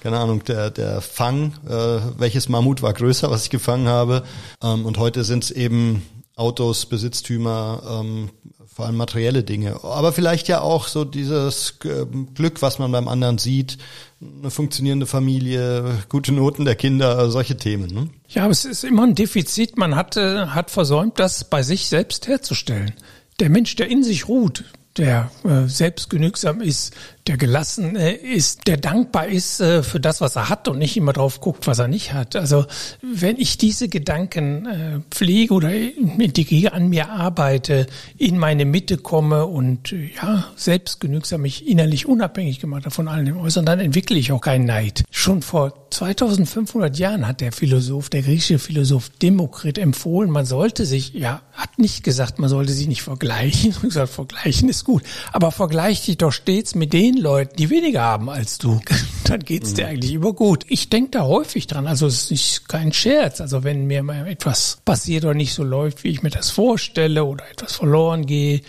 keine 0.00 0.18
Ahnung, 0.18 0.44
der, 0.44 0.70
der 0.70 1.00
Fang, 1.00 1.54
äh, 1.66 1.98
welches 2.18 2.48
Mammut 2.48 2.80
war 2.80 2.92
größer, 2.92 3.28
was 3.30 3.44
ich 3.44 3.50
gefangen 3.50 3.88
habe. 3.88 4.22
Ähm, 4.62 4.86
und 4.86 4.98
heute 4.98 5.24
sind 5.24 5.42
es 5.42 5.50
eben 5.50 6.02
Autos, 6.36 6.84
Besitztümer, 6.84 7.82
ähm, 8.02 8.30
vor 8.66 8.84
allem 8.84 8.96
materielle 8.96 9.42
Dinge. 9.42 9.82
Aber 9.82 10.12
vielleicht 10.12 10.48
ja 10.48 10.60
auch 10.60 10.86
so 10.86 11.04
dieses 11.06 11.78
äh, 11.84 12.04
Glück, 12.34 12.60
was 12.60 12.78
man 12.78 12.92
beim 12.92 13.08
anderen 13.08 13.38
sieht, 13.38 13.78
eine 14.20 14.50
funktionierende 14.50 15.06
Familie, 15.06 15.96
gute 16.10 16.32
Noten 16.32 16.66
der 16.66 16.74
Kinder, 16.74 17.30
solche 17.30 17.56
Themen. 17.56 17.92
Ne? 17.92 18.10
Ja, 18.28 18.42
aber 18.42 18.52
es 18.52 18.66
ist 18.66 18.84
immer 18.84 19.04
ein 19.04 19.14
Defizit. 19.14 19.78
Man 19.78 19.96
hat, 19.96 20.18
äh, 20.18 20.48
hat 20.48 20.70
versäumt, 20.70 21.18
das 21.18 21.44
bei 21.44 21.62
sich 21.62 21.88
selbst 21.88 22.28
herzustellen. 22.28 22.92
Der 23.40 23.48
Mensch, 23.48 23.74
der 23.76 23.88
in 23.88 24.04
sich 24.04 24.28
ruht, 24.28 24.64
der 24.98 25.30
äh, 25.44 25.66
selbstgenügsam 25.68 26.60
ist, 26.60 26.94
der 27.26 27.36
gelassen 27.36 27.96
äh, 27.96 28.12
ist, 28.12 28.66
der 28.66 28.76
dankbar 28.76 29.26
ist 29.26 29.60
äh, 29.60 29.82
für 29.82 30.00
das, 30.00 30.20
was 30.20 30.36
er 30.36 30.48
hat 30.48 30.68
und 30.68 30.78
nicht 30.78 30.96
immer 30.96 31.12
drauf 31.12 31.40
guckt, 31.40 31.66
was 31.66 31.78
er 31.78 31.88
nicht 31.88 32.12
hat. 32.12 32.36
Also 32.36 32.66
wenn 33.02 33.36
ich 33.38 33.58
diese 33.58 33.88
Gedanken 33.88 34.66
äh, 34.66 35.00
pflege 35.10 35.54
oder 35.54 35.72
integriere, 35.72 36.72
an 36.72 36.88
mir 36.88 37.10
arbeite, 37.10 37.86
in 38.16 38.38
meine 38.38 38.64
Mitte 38.64 38.96
komme 38.96 39.46
und 39.46 39.92
ja, 39.92 40.46
selbstgenügsam 40.56 41.42
mich 41.42 41.66
innerlich 41.66 42.06
unabhängig 42.06 42.60
gemacht 42.60 42.84
habe 42.84 42.94
von 42.94 43.08
allem 43.08 43.38
Äußeren, 43.38 43.66
dann 43.66 43.80
entwickle 43.80 44.16
ich 44.16 44.32
auch 44.32 44.40
keinen 44.40 44.64
Neid. 44.64 45.04
Schon 45.10 45.42
vor 45.42 45.90
2500 45.90 46.96
Jahren 46.98 47.26
hat 47.26 47.40
der 47.40 47.52
Philosoph, 47.52 48.10
der 48.10 48.22
griechische 48.22 48.58
Philosoph 48.58 49.10
Demokrit 49.10 49.78
empfohlen, 49.78 50.30
man 50.30 50.46
sollte 50.46 50.84
sich, 50.84 51.14
ja, 51.14 51.42
hat 51.52 51.78
nicht 51.78 52.04
gesagt, 52.04 52.38
man 52.38 52.50
sollte 52.50 52.72
sich 52.72 52.86
nicht 52.86 53.02
vergleichen, 53.02 53.74
gesagt, 53.82 54.10
vergleichen 54.10 54.68
ist 54.68 54.84
gut, 54.84 55.02
aber 55.32 55.50
vergleich 55.50 56.04
dich 56.04 56.18
doch 56.18 56.32
stets 56.32 56.74
mit 56.74 56.92
denen, 56.92 57.15
den 57.16 57.22
Leuten, 57.22 57.56
die 57.56 57.70
weniger 57.70 58.02
haben 58.02 58.28
als 58.30 58.58
du, 58.58 58.80
dann 59.24 59.40
geht's 59.40 59.74
dir 59.74 59.84
mhm. 59.84 59.90
eigentlich 59.90 60.12
immer 60.12 60.32
gut. 60.32 60.64
Ich 60.68 60.88
denke 60.88 61.10
da 61.12 61.24
häufig 61.24 61.66
dran. 61.66 61.86
Also 61.86 62.06
es 62.06 62.24
ist 62.24 62.30
nicht 62.30 62.68
kein 62.68 62.92
Scherz. 62.92 63.40
Also 63.40 63.64
wenn 63.64 63.86
mir 63.86 64.02
mal 64.02 64.26
etwas 64.28 64.78
passiert 64.84 65.24
oder 65.24 65.34
nicht 65.34 65.54
so 65.54 65.64
läuft, 65.64 66.04
wie 66.04 66.10
ich 66.10 66.22
mir 66.22 66.30
das 66.30 66.50
vorstelle 66.50 67.24
oder 67.24 67.44
etwas 67.50 67.76
verloren 67.76 68.26
gehe, 68.26 68.60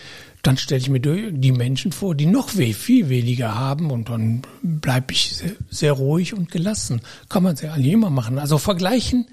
dann 0.42 0.56
stelle 0.56 0.80
ich 0.80 0.88
mir 0.88 1.00
die 1.00 1.52
Menschen 1.52 1.92
vor, 1.92 2.14
die 2.14 2.26
noch 2.26 2.48
viel 2.50 3.08
weniger 3.08 3.54
haben 3.54 3.90
und 3.90 4.08
dann 4.08 4.42
bleibe 4.62 5.12
ich 5.12 5.36
sehr, 5.36 5.52
sehr, 5.68 5.92
ruhig 5.92 6.32
und 6.32 6.50
gelassen. 6.50 7.00
Kann 7.28 7.42
man 7.42 7.56
sehr 7.56 7.74
eigentlich 7.74 7.92
immer 7.92 8.10
machen. 8.10 8.38
Also 8.38 8.58
vergleichen 8.58 9.26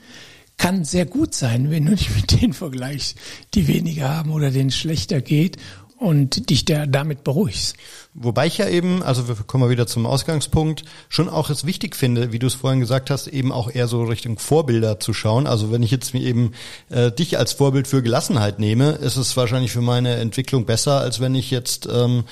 kann 0.57 0.83
sehr 0.83 1.05
gut 1.05 1.35
sein, 1.35 1.69
wenn 1.69 1.85
du 1.85 1.91
nicht 1.91 2.15
mit 2.15 2.41
denen 2.41 2.53
vergleichst, 2.53 3.17
die 3.53 3.67
weniger 3.67 4.09
haben 4.09 4.31
oder 4.31 4.51
denen 4.51 4.71
schlechter 4.71 5.21
geht 5.21 5.57
und 5.97 6.49
dich 6.49 6.65
der 6.65 6.87
damit 6.87 7.23
beruhigst. 7.23 7.75
Wobei 8.13 8.47
ich 8.47 8.57
ja 8.57 8.67
eben, 8.67 9.01
also 9.01 9.27
wir 9.27 9.35
kommen 9.35 9.63
mal 9.63 9.69
wieder 9.69 9.87
zum 9.87 10.05
Ausgangspunkt, 10.05 10.83
schon 11.09 11.29
auch 11.29 11.49
es 11.49 11.65
wichtig 11.65 11.95
finde, 11.95 12.31
wie 12.31 12.39
du 12.39 12.47
es 12.47 12.53
vorhin 12.53 12.79
gesagt 12.79 13.09
hast, 13.09 13.27
eben 13.27 13.51
auch 13.51 13.69
eher 13.73 13.87
so 13.87 14.03
Richtung 14.03 14.37
Vorbilder 14.37 14.99
zu 14.99 15.13
schauen. 15.13 15.47
Also 15.47 15.71
wenn 15.71 15.83
ich 15.83 15.91
jetzt 15.91 16.13
mir 16.13 16.21
eben 16.21 16.51
äh, 16.89 17.11
dich 17.11 17.37
als 17.37 17.53
Vorbild 17.53 17.87
für 17.87 18.03
Gelassenheit 18.03 18.59
nehme, 18.59 18.91
ist 18.91 19.15
es 19.15 19.35
wahrscheinlich 19.37 19.71
für 19.71 19.81
meine 19.81 20.15
Entwicklung 20.15 20.65
besser, 20.65 20.99
als 20.99 21.19
wenn 21.19 21.35
ich 21.35 21.49
jetzt 21.49 21.87
ähm, 21.91 22.25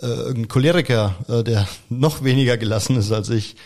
äh, 0.00 0.06
irgendeinen 0.06 0.48
Choleriker, 0.48 1.16
äh, 1.28 1.42
der 1.42 1.68
noch 1.90 2.24
weniger 2.24 2.56
gelassen 2.56 2.96
ist 2.96 3.12
als 3.12 3.28
ich, 3.28 3.56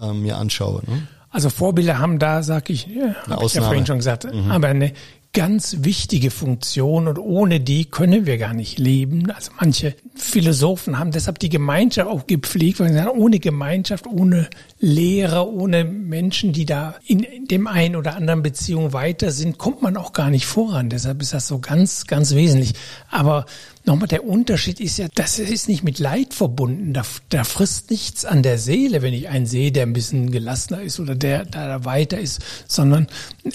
äh, 0.00 0.12
mir 0.12 0.38
anschaue. 0.38 0.82
Ne? 0.86 1.08
Also 1.30 1.48
Vorbilder 1.48 1.98
haben 1.98 2.18
da, 2.18 2.42
sag 2.42 2.68
ich, 2.68 2.86
ja, 2.86 3.14
habe 3.26 3.46
ich 3.46 3.54
ja 3.54 3.62
vorhin 3.62 3.86
schon 3.86 3.96
gesagt, 3.96 4.32
mhm. 4.32 4.50
aber 4.50 4.68
eine 4.68 4.92
ganz 5.34 5.78
wichtige 5.80 6.30
Funktion 6.30 7.08
und 7.08 7.18
ohne 7.18 7.58
die 7.58 7.86
können 7.86 8.26
wir 8.26 8.36
gar 8.36 8.52
nicht 8.52 8.78
leben. 8.78 9.30
Also 9.30 9.50
manche 9.58 9.94
Philosophen 10.14 10.98
haben 10.98 11.10
deshalb 11.10 11.38
die 11.38 11.48
Gemeinschaft 11.48 12.06
auch 12.06 12.26
gepflegt, 12.26 12.80
weil 12.80 12.90
sie 12.90 12.96
sagen, 12.96 13.18
ohne 13.18 13.38
Gemeinschaft, 13.38 14.06
ohne 14.06 14.50
Lehrer, 14.78 15.48
ohne 15.48 15.84
Menschen, 15.84 16.52
die 16.52 16.66
da 16.66 16.96
in 17.06 17.26
dem 17.48 17.66
einen 17.66 17.96
oder 17.96 18.14
anderen 18.14 18.42
Beziehung 18.42 18.92
weiter 18.92 19.30
sind, 19.30 19.56
kommt 19.56 19.80
man 19.80 19.96
auch 19.96 20.12
gar 20.12 20.28
nicht 20.28 20.44
voran. 20.44 20.90
Deshalb 20.90 21.22
ist 21.22 21.32
das 21.32 21.48
so 21.48 21.60
ganz, 21.60 22.06
ganz 22.06 22.34
wesentlich. 22.34 22.74
Aber 23.10 23.46
Nochmal, 23.84 24.06
der 24.06 24.24
Unterschied 24.24 24.78
ist 24.78 24.98
ja, 24.98 25.08
das 25.12 25.40
ist 25.40 25.68
nicht 25.68 25.82
mit 25.82 25.98
Leid 25.98 26.34
verbunden. 26.34 26.92
Da, 26.92 27.02
da 27.30 27.42
frisst 27.42 27.90
nichts 27.90 28.24
an 28.24 28.44
der 28.44 28.58
Seele, 28.58 29.02
wenn 29.02 29.12
ich 29.12 29.28
einen 29.28 29.46
sehe, 29.46 29.72
der 29.72 29.82
ein 29.82 29.92
bisschen 29.92 30.30
gelassener 30.30 30.82
ist 30.82 31.00
oder 31.00 31.16
der, 31.16 31.44
da 31.44 31.84
weiter 31.84 32.20
ist, 32.20 32.40
sondern 32.68 33.08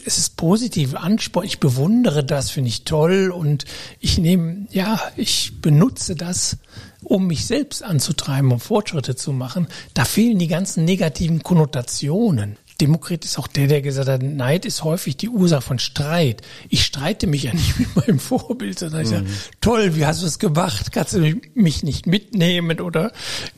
es 0.06 0.18
ist 0.18 0.36
positive 0.36 1.00
Anspruch. 1.00 1.44
Ich 1.44 1.62
bewundere 1.62 2.26
das, 2.26 2.50
finde 2.50 2.68
ich 2.68 2.84
toll 2.84 3.32
und 3.32 3.64
ich 4.02 4.18
nehme, 4.18 4.68
ja, 4.70 5.00
ich 5.16 5.62
benutze 5.62 6.16
das, 6.16 6.58
um 7.04 7.28
mich 7.28 7.46
selbst 7.46 7.82
anzutreiben, 7.82 8.52
um 8.52 8.60
Fortschritte 8.60 9.16
zu 9.16 9.32
machen. 9.32 9.68
Da 9.94 10.04
fehlen 10.04 10.40
die 10.40 10.48
ganzen 10.48 10.84
negativen 10.84 11.42
Konnotationen. 11.42 12.58
Demokrit 12.80 13.26
ist 13.26 13.40
auch 13.40 13.48
der, 13.48 13.68
der 13.68 13.82
gesagt 13.82 14.08
hat, 14.08 14.22
Neid 14.22 14.66
ist 14.66 14.84
häufig 14.84 15.18
die 15.18 15.30
Ursache 15.30 15.62
von 15.62 15.80
Streit. 15.80 16.42
Ich 16.70 16.84
streite 16.84 17.26
mich 17.26 17.44
ja 17.44 17.54
nicht 17.54 17.80
mit 17.80 17.96
meinem 17.96 18.20
Vorbild, 18.20 18.78
sondern 18.78 19.02
ich 19.02 19.10
sage, 19.10 19.24
mhm. 19.24 19.34
toll, 19.62 19.96
wie 19.96 20.06
hast 20.06 20.22
du 20.22 20.28
es 20.28 20.38
gemacht? 20.38 20.92
Kannst 20.92 21.14
du 21.14 21.40
mich 21.56 21.84
nicht 21.84 22.06
mitnehmen 22.06 22.80
oder 22.80 23.12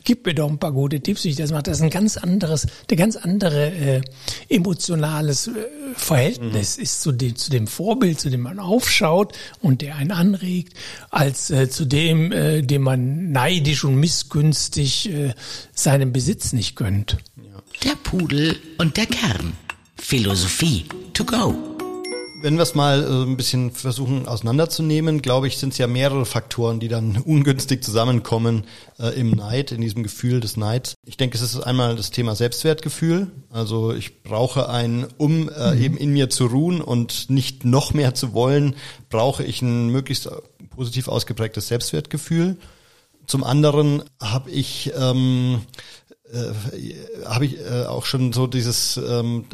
gib 0.04 0.24
mir 0.24 0.34
doch 0.34 0.48
ein 0.48 0.58
paar 0.58 0.72
gute 0.72 1.00
Tipps, 1.00 1.24
wie 1.24 1.30
ich 1.30 1.36
das 1.36 1.50
mache. 1.50 1.64
Das 1.64 1.78
ist 1.78 1.82
ein 1.82 1.90
ganz 1.90 2.16
anderes, 2.16 2.66
der 2.88 2.96
ganz 2.96 3.16
andere 3.16 3.72
äh, 3.72 4.00
emotionales 4.48 5.48
äh, 5.48 5.52
Verhältnis 5.94 6.78
mhm. 6.78 6.82
ist 6.82 7.02
zu 7.02 7.12
dem, 7.12 7.36
zu 7.36 7.50
dem 7.50 7.66
Vorbild, 7.66 8.20
zu 8.20 8.30
dem 8.30 8.40
man 8.40 8.58
aufschaut 8.58 9.36
und 9.60 9.82
der 9.82 9.96
einen 9.96 10.12
anregt, 10.12 10.74
als 11.10 11.50
äh, 11.50 11.68
zu 11.68 11.84
dem, 11.84 12.32
äh, 12.32 12.62
dem 12.62 12.82
man 12.82 13.32
neidisch 13.32 13.84
und 13.84 13.96
missgünstig 13.96 15.12
äh, 15.12 15.34
seinen 15.74 16.12
Besitz 16.12 16.52
nicht 16.52 16.74
gönnt. 16.76 17.18
Der 17.84 17.94
Pudel 17.94 18.60
und 18.76 18.98
der 18.98 19.06
Kern. 19.06 19.54
Philosophie 19.96 20.84
to 21.14 21.24
go. 21.24 21.54
Wenn 22.42 22.56
wir 22.56 22.62
es 22.62 22.74
mal 22.74 23.02
äh, 23.02 23.22
ein 23.24 23.38
bisschen 23.38 23.70
versuchen 23.70 24.28
auseinanderzunehmen, 24.28 25.22
glaube 25.22 25.48
ich, 25.48 25.56
sind 25.56 25.72
es 25.72 25.78
ja 25.78 25.86
mehrere 25.86 26.26
Faktoren, 26.26 26.78
die 26.78 26.88
dann 26.88 27.16
ungünstig 27.24 27.82
zusammenkommen 27.82 28.64
äh, 28.98 29.18
im 29.18 29.30
Neid, 29.30 29.72
in 29.72 29.80
diesem 29.80 30.02
Gefühl 30.02 30.40
des 30.40 30.58
Neids. 30.58 30.92
Ich 31.06 31.16
denke, 31.16 31.38
es 31.38 31.42
ist 31.42 31.58
einmal 31.58 31.96
das 31.96 32.10
Thema 32.10 32.34
Selbstwertgefühl. 32.34 33.28
Also 33.48 33.94
ich 33.94 34.22
brauche 34.22 34.68
ein, 34.68 35.06
um 35.16 35.48
äh, 35.48 35.74
mhm. 35.74 35.82
eben 35.82 35.96
in 35.96 36.12
mir 36.12 36.28
zu 36.28 36.46
ruhen 36.46 36.82
und 36.82 37.30
nicht 37.30 37.64
noch 37.64 37.94
mehr 37.94 38.14
zu 38.14 38.34
wollen, 38.34 38.76
brauche 39.08 39.42
ich 39.42 39.62
ein 39.62 39.88
möglichst 39.88 40.28
positiv 40.68 41.08
ausgeprägtes 41.08 41.68
Selbstwertgefühl. 41.68 42.58
Zum 43.26 43.42
anderen 43.42 44.02
habe 44.20 44.50
ich 44.50 44.92
ähm, 44.98 45.60
äh, 46.32 47.26
habe 47.26 47.46
ich 47.46 47.58
äh, 47.58 47.84
auch 47.86 48.04
schon 48.04 48.32
so 48.32 48.46
dieses 48.46 48.96
ähm, 48.96 49.44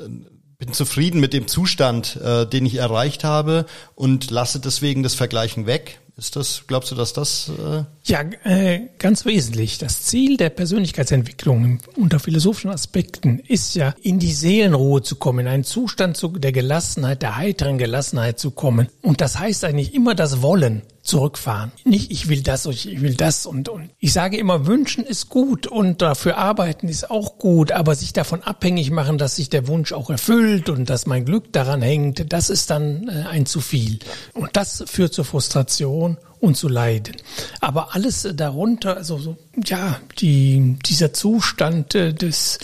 bin 0.59 0.73
zufrieden 0.73 1.21
mit 1.21 1.33
dem 1.33 1.49
Zustand, 1.49 2.17
äh, 2.17 2.47
den 2.47 2.65
ich 2.65 2.77
erreicht 2.77 3.25
habe 3.25 3.67
und 3.95 4.31
lasse 4.31 4.59
deswegen 4.61 5.03
das 5.03 5.15
Vergleichen 5.15 5.67
weg. 5.67 6.01
Ist 6.19 6.35
das, 6.35 6.63
glaubst 6.67 6.91
du, 6.91 6.95
dass 6.95 7.13
das? 7.13 7.51
Äh 7.51 7.85
ja, 8.05 8.23
äh, 8.45 8.89
ganz 8.99 9.27
wesentlich. 9.27 9.77
Das 9.77 10.05
Ziel 10.05 10.39
der 10.39 10.49
Persönlichkeitsentwicklung 10.49 11.81
unter 11.95 12.19
philosophischen 12.19 12.71
Aspekten 12.71 13.39
ist 13.41 13.75
ja, 13.75 13.95
in 14.01 14.19
die 14.19 14.33
Seelenruhe 14.33 15.03
zu 15.03 15.17
kommen, 15.17 15.41
in 15.41 15.49
einen 15.49 15.65
Zustand 15.65 16.19
der 16.43 16.53
Gelassenheit, 16.53 17.21
der 17.21 17.37
heiteren 17.37 17.77
Gelassenheit 17.77 18.39
zu 18.39 18.51
kommen. 18.51 18.89
Und 19.03 19.21
das 19.21 19.39
heißt 19.39 19.65
eigentlich 19.65 19.93
immer 19.93 20.15
das 20.15 20.41
Wollen 20.41 20.81
zurückfahren. 21.07 21.73
Nicht, 21.85 22.11
ich 22.11 22.29
will 22.29 22.43
das, 22.43 22.67
ich 22.67 23.01
will 23.01 23.15
das 23.15 23.47
und, 23.47 23.69
und. 23.69 23.91
Ich 23.99 24.13
sage 24.13 24.37
immer, 24.37 24.67
wünschen 24.67 25.05
ist 25.05 25.29
gut 25.29 25.67
und 25.67 26.03
dafür 26.03 26.37
arbeiten 26.37 26.89
ist 26.89 27.11
auch 27.11 27.39
gut, 27.39 27.73
aber 27.73 27.95
sich 27.95 28.13
davon 28.13 28.43
abhängig 28.43 28.91
machen, 28.91 29.19
dass 29.19 29.37
sich 29.37 29.49
der 29.49 29.69
Wunsch 29.69 29.93
auch 29.93 30.11
erfüllt 30.11 30.69
und 30.69 30.91
dass 30.91 31.07
mein 31.07 31.25
Glück 31.25 31.53
daran 31.53 31.83
hängt, 31.83 32.33
das 32.33 32.51
ist 32.51 32.71
dann 32.71 33.09
äh, 33.09 33.25
ein 33.29 33.47
zu 33.47 33.61
viel. 33.61 33.99
Und 34.35 34.57
das 34.57 34.85
führt 34.87 35.13
zur 35.13 35.25
Frustration 35.25 36.19
und 36.41 36.57
zu 36.57 36.69
leiden. 36.69 37.17
Aber 37.61 37.95
alles 37.95 38.29
darunter, 38.35 38.97
also 38.97 39.19
so, 39.19 39.37
ja, 39.65 40.01
die, 40.19 40.77
dieser 40.85 41.13
Zustand 41.13 41.95
äh, 41.95 42.13
des, 42.13 42.59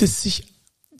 des 0.00 0.22
sich 0.22 0.51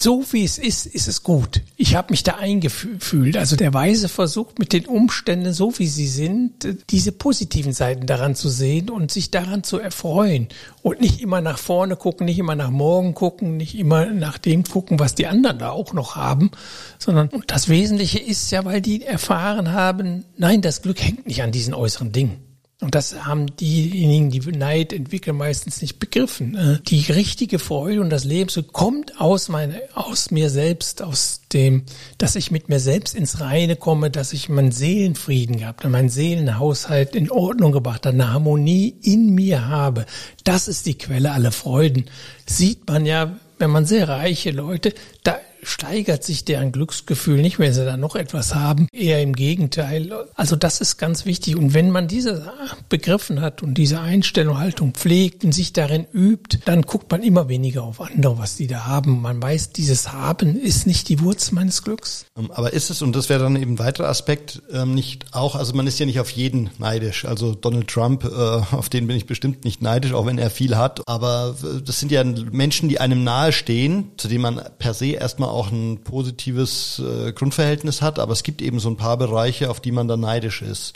so 0.02 0.24
wie 0.32 0.44
es 0.44 0.58
ist, 0.58 0.86
ist 0.86 1.06
es 1.06 1.22
gut. 1.22 1.62
Ich 1.76 1.94
habe 1.94 2.08
mich 2.10 2.24
da 2.24 2.34
eingefühlt. 2.34 3.36
Also 3.36 3.54
der 3.56 3.72
Weise 3.72 4.08
versucht 4.08 4.58
mit 4.58 4.72
den 4.72 4.86
Umständen, 4.86 5.52
so 5.52 5.78
wie 5.78 5.86
sie 5.86 6.08
sind, 6.08 6.66
diese 6.90 7.12
positiven 7.12 7.72
Seiten 7.72 8.06
daran 8.06 8.34
zu 8.34 8.48
sehen 8.48 8.90
und 8.90 9.12
sich 9.12 9.30
daran 9.30 9.62
zu 9.62 9.78
erfreuen. 9.78 10.48
Und 10.82 11.00
nicht 11.00 11.20
immer 11.20 11.40
nach 11.40 11.58
vorne 11.58 11.96
gucken, 11.96 12.26
nicht 12.26 12.38
immer 12.38 12.56
nach 12.56 12.70
morgen 12.70 13.14
gucken, 13.14 13.56
nicht 13.56 13.78
immer 13.78 14.06
nach 14.06 14.38
dem 14.38 14.64
gucken, 14.64 14.98
was 14.98 15.14
die 15.14 15.28
anderen 15.28 15.60
da 15.60 15.70
auch 15.70 15.92
noch 15.92 16.16
haben, 16.16 16.50
sondern 16.98 17.30
das 17.46 17.68
Wesentliche 17.68 18.18
ist 18.18 18.50
ja, 18.50 18.64
weil 18.64 18.80
die 18.80 19.04
erfahren 19.04 19.72
haben, 19.72 20.24
nein, 20.36 20.62
das 20.62 20.82
Glück 20.82 21.00
hängt 21.00 21.26
nicht 21.26 21.42
an 21.42 21.52
diesen 21.52 21.74
äußeren 21.74 22.10
Dingen. 22.10 22.51
Und 22.82 22.96
das 22.96 23.24
haben 23.24 23.54
diejenigen, 23.56 24.30
die 24.30 24.40
Neid 24.40 24.92
entwickeln, 24.92 25.36
meistens 25.36 25.80
nicht 25.82 26.00
begriffen. 26.00 26.56
Äh, 26.56 26.78
die 26.88 27.12
richtige 27.12 27.60
Freude 27.60 28.00
und 28.00 28.10
das 28.10 28.24
Leben 28.24 28.50
so 28.50 28.64
kommt 28.64 29.20
aus 29.20 29.48
meine, 29.48 29.80
aus 29.94 30.32
mir 30.32 30.50
selbst, 30.50 31.00
aus 31.00 31.42
dem, 31.52 31.84
dass 32.18 32.34
ich 32.34 32.50
mit 32.50 32.68
mir 32.68 32.80
selbst 32.80 33.14
ins 33.14 33.40
Reine 33.40 33.76
komme, 33.76 34.10
dass 34.10 34.32
ich 34.32 34.48
meinen 34.48 34.72
Seelenfrieden 34.72 35.58
gehabt 35.58 35.84
habe, 35.84 35.92
meinen 35.92 36.08
Seelenhaushalt 36.08 37.14
in 37.14 37.30
Ordnung 37.30 37.70
gebracht 37.70 38.04
habe, 38.04 38.14
eine 38.14 38.32
Harmonie 38.32 38.96
in 39.00 39.32
mir 39.32 39.68
habe. 39.68 40.04
Das 40.42 40.66
ist 40.66 40.84
die 40.86 40.98
Quelle 40.98 41.30
aller 41.30 41.52
Freuden. 41.52 42.06
Sieht 42.46 42.88
man 42.88 43.06
ja, 43.06 43.36
wenn 43.60 43.70
man 43.70 43.86
sehr 43.86 44.08
reiche 44.08 44.50
Leute, 44.50 44.92
da 45.22 45.38
steigert 45.62 46.24
sich 46.24 46.44
deren 46.44 46.72
Glücksgefühl 46.72 47.40
nicht, 47.40 47.58
wenn 47.58 47.72
sie 47.72 47.84
da 47.84 47.96
noch 47.96 48.16
etwas 48.16 48.54
haben. 48.54 48.88
Eher 48.92 49.22
im 49.22 49.34
Gegenteil. 49.34 50.12
Also 50.34 50.56
das 50.56 50.80
ist 50.80 50.96
ganz 50.98 51.24
wichtig. 51.24 51.56
Und 51.56 51.74
wenn 51.74 51.90
man 51.90 52.08
diese 52.08 52.52
begriffen 52.88 53.40
hat 53.40 53.62
und 53.62 53.74
diese 53.74 54.00
Einstellung, 54.00 54.58
Haltung 54.58 54.92
pflegt 54.92 55.44
und 55.44 55.52
sich 55.52 55.72
darin 55.72 56.06
übt, 56.12 56.58
dann 56.64 56.82
guckt 56.82 57.10
man 57.10 57.22
immer 57.22 57.48
weniger 57.48 57.84
auf 57.84 58.00
andere, 58.00 58.38
was 58.38 58.56
die 58.56 58.66
da 58.66 58.86
haben. 58.86 59.22
Man 59.22 59.40
weiß, 59.40 59.70
dieses 59.70 60.12
Haben 60.12 60.60
ist 60.60 60.86
nicht 60.86 61.08
die 61.08 61.20
Wurzel 61.20 61.54
meines 61.54 61.82
Glücks. 61.82 62.26
Ähm, 62.36 62.50
aber 62.50 62.72
ist 62.72 62.90
es, 62.90 63.02
und 63.02 63.14
das 63.14 63.28
wäre 63.28 63.42
dann 63.42 63.56
eben 63.56 63.74
ein 63.74 63.78
weiterer 63.78 64.08
Aspekt, 64.08 64.62
ähm, 64.72 64.94
nicht 64.94 65.26
auch, 65.32 65.54
also 65.54 65.74
man 65.74 65.86
ist 65.86 65.98
ja 65.98 66.06
nicht 66.06 66.20
auf 66.20 66.30
jeden 66.30 66.70
neidisch. 66.78 67.24
Also 67.24 67.54
Donald 67.54 67.88
Trump, 67.88 68.24
äh, 68.24 68.28
auf 68.28 68.88
den 68.88 69.06
bin 69.06 69.16
ich 69.16 69.26
bestimmt 69.26 69.64
nicht 69.64 69.82
neidisch, 69.82 70.12
auch 70.12 70.26
wenn 70.26 70.38
er 70.38 70.50
viel 70.50 70.76
hat. 70.76 71.02
Aber 71.06 71.54
äh, 71.62 71.82
das 71.82 72.00
sind 72.00 72.10
ja 72.10 72.24
Menschen, 72.24 72.88
die 72.88 72.98
einem 72.98 73.22
nahestehen, 73.22 74.10
zu 74.16 74.28
denen 74.28 74.42
man 74.42 74.60
per 74.78 74.94
se 74.94 75.12
erstmal 75.12 75.51
auch 75.52 75.70
ein 75.70 76.02
positives 76.02 77.00
äh, 77.00 77.32
Grundverhältnis 77.32 78.02
hat, 78.02 78.18
aber 78.18 78.32
es 78.32 78.42
gibt 78.42 78.62
eben 78.62 78.80
so 78.80 78.88
ein 78.88 78.96
paar 78.96 79.16
Bereiche, 79.16 79.70
auf 79.70 79.80
die 79.80 79.92
man 79.92 80.08
dann 80.08 80.20
neidisch 80.20 80.62
ist. 80.62 80.94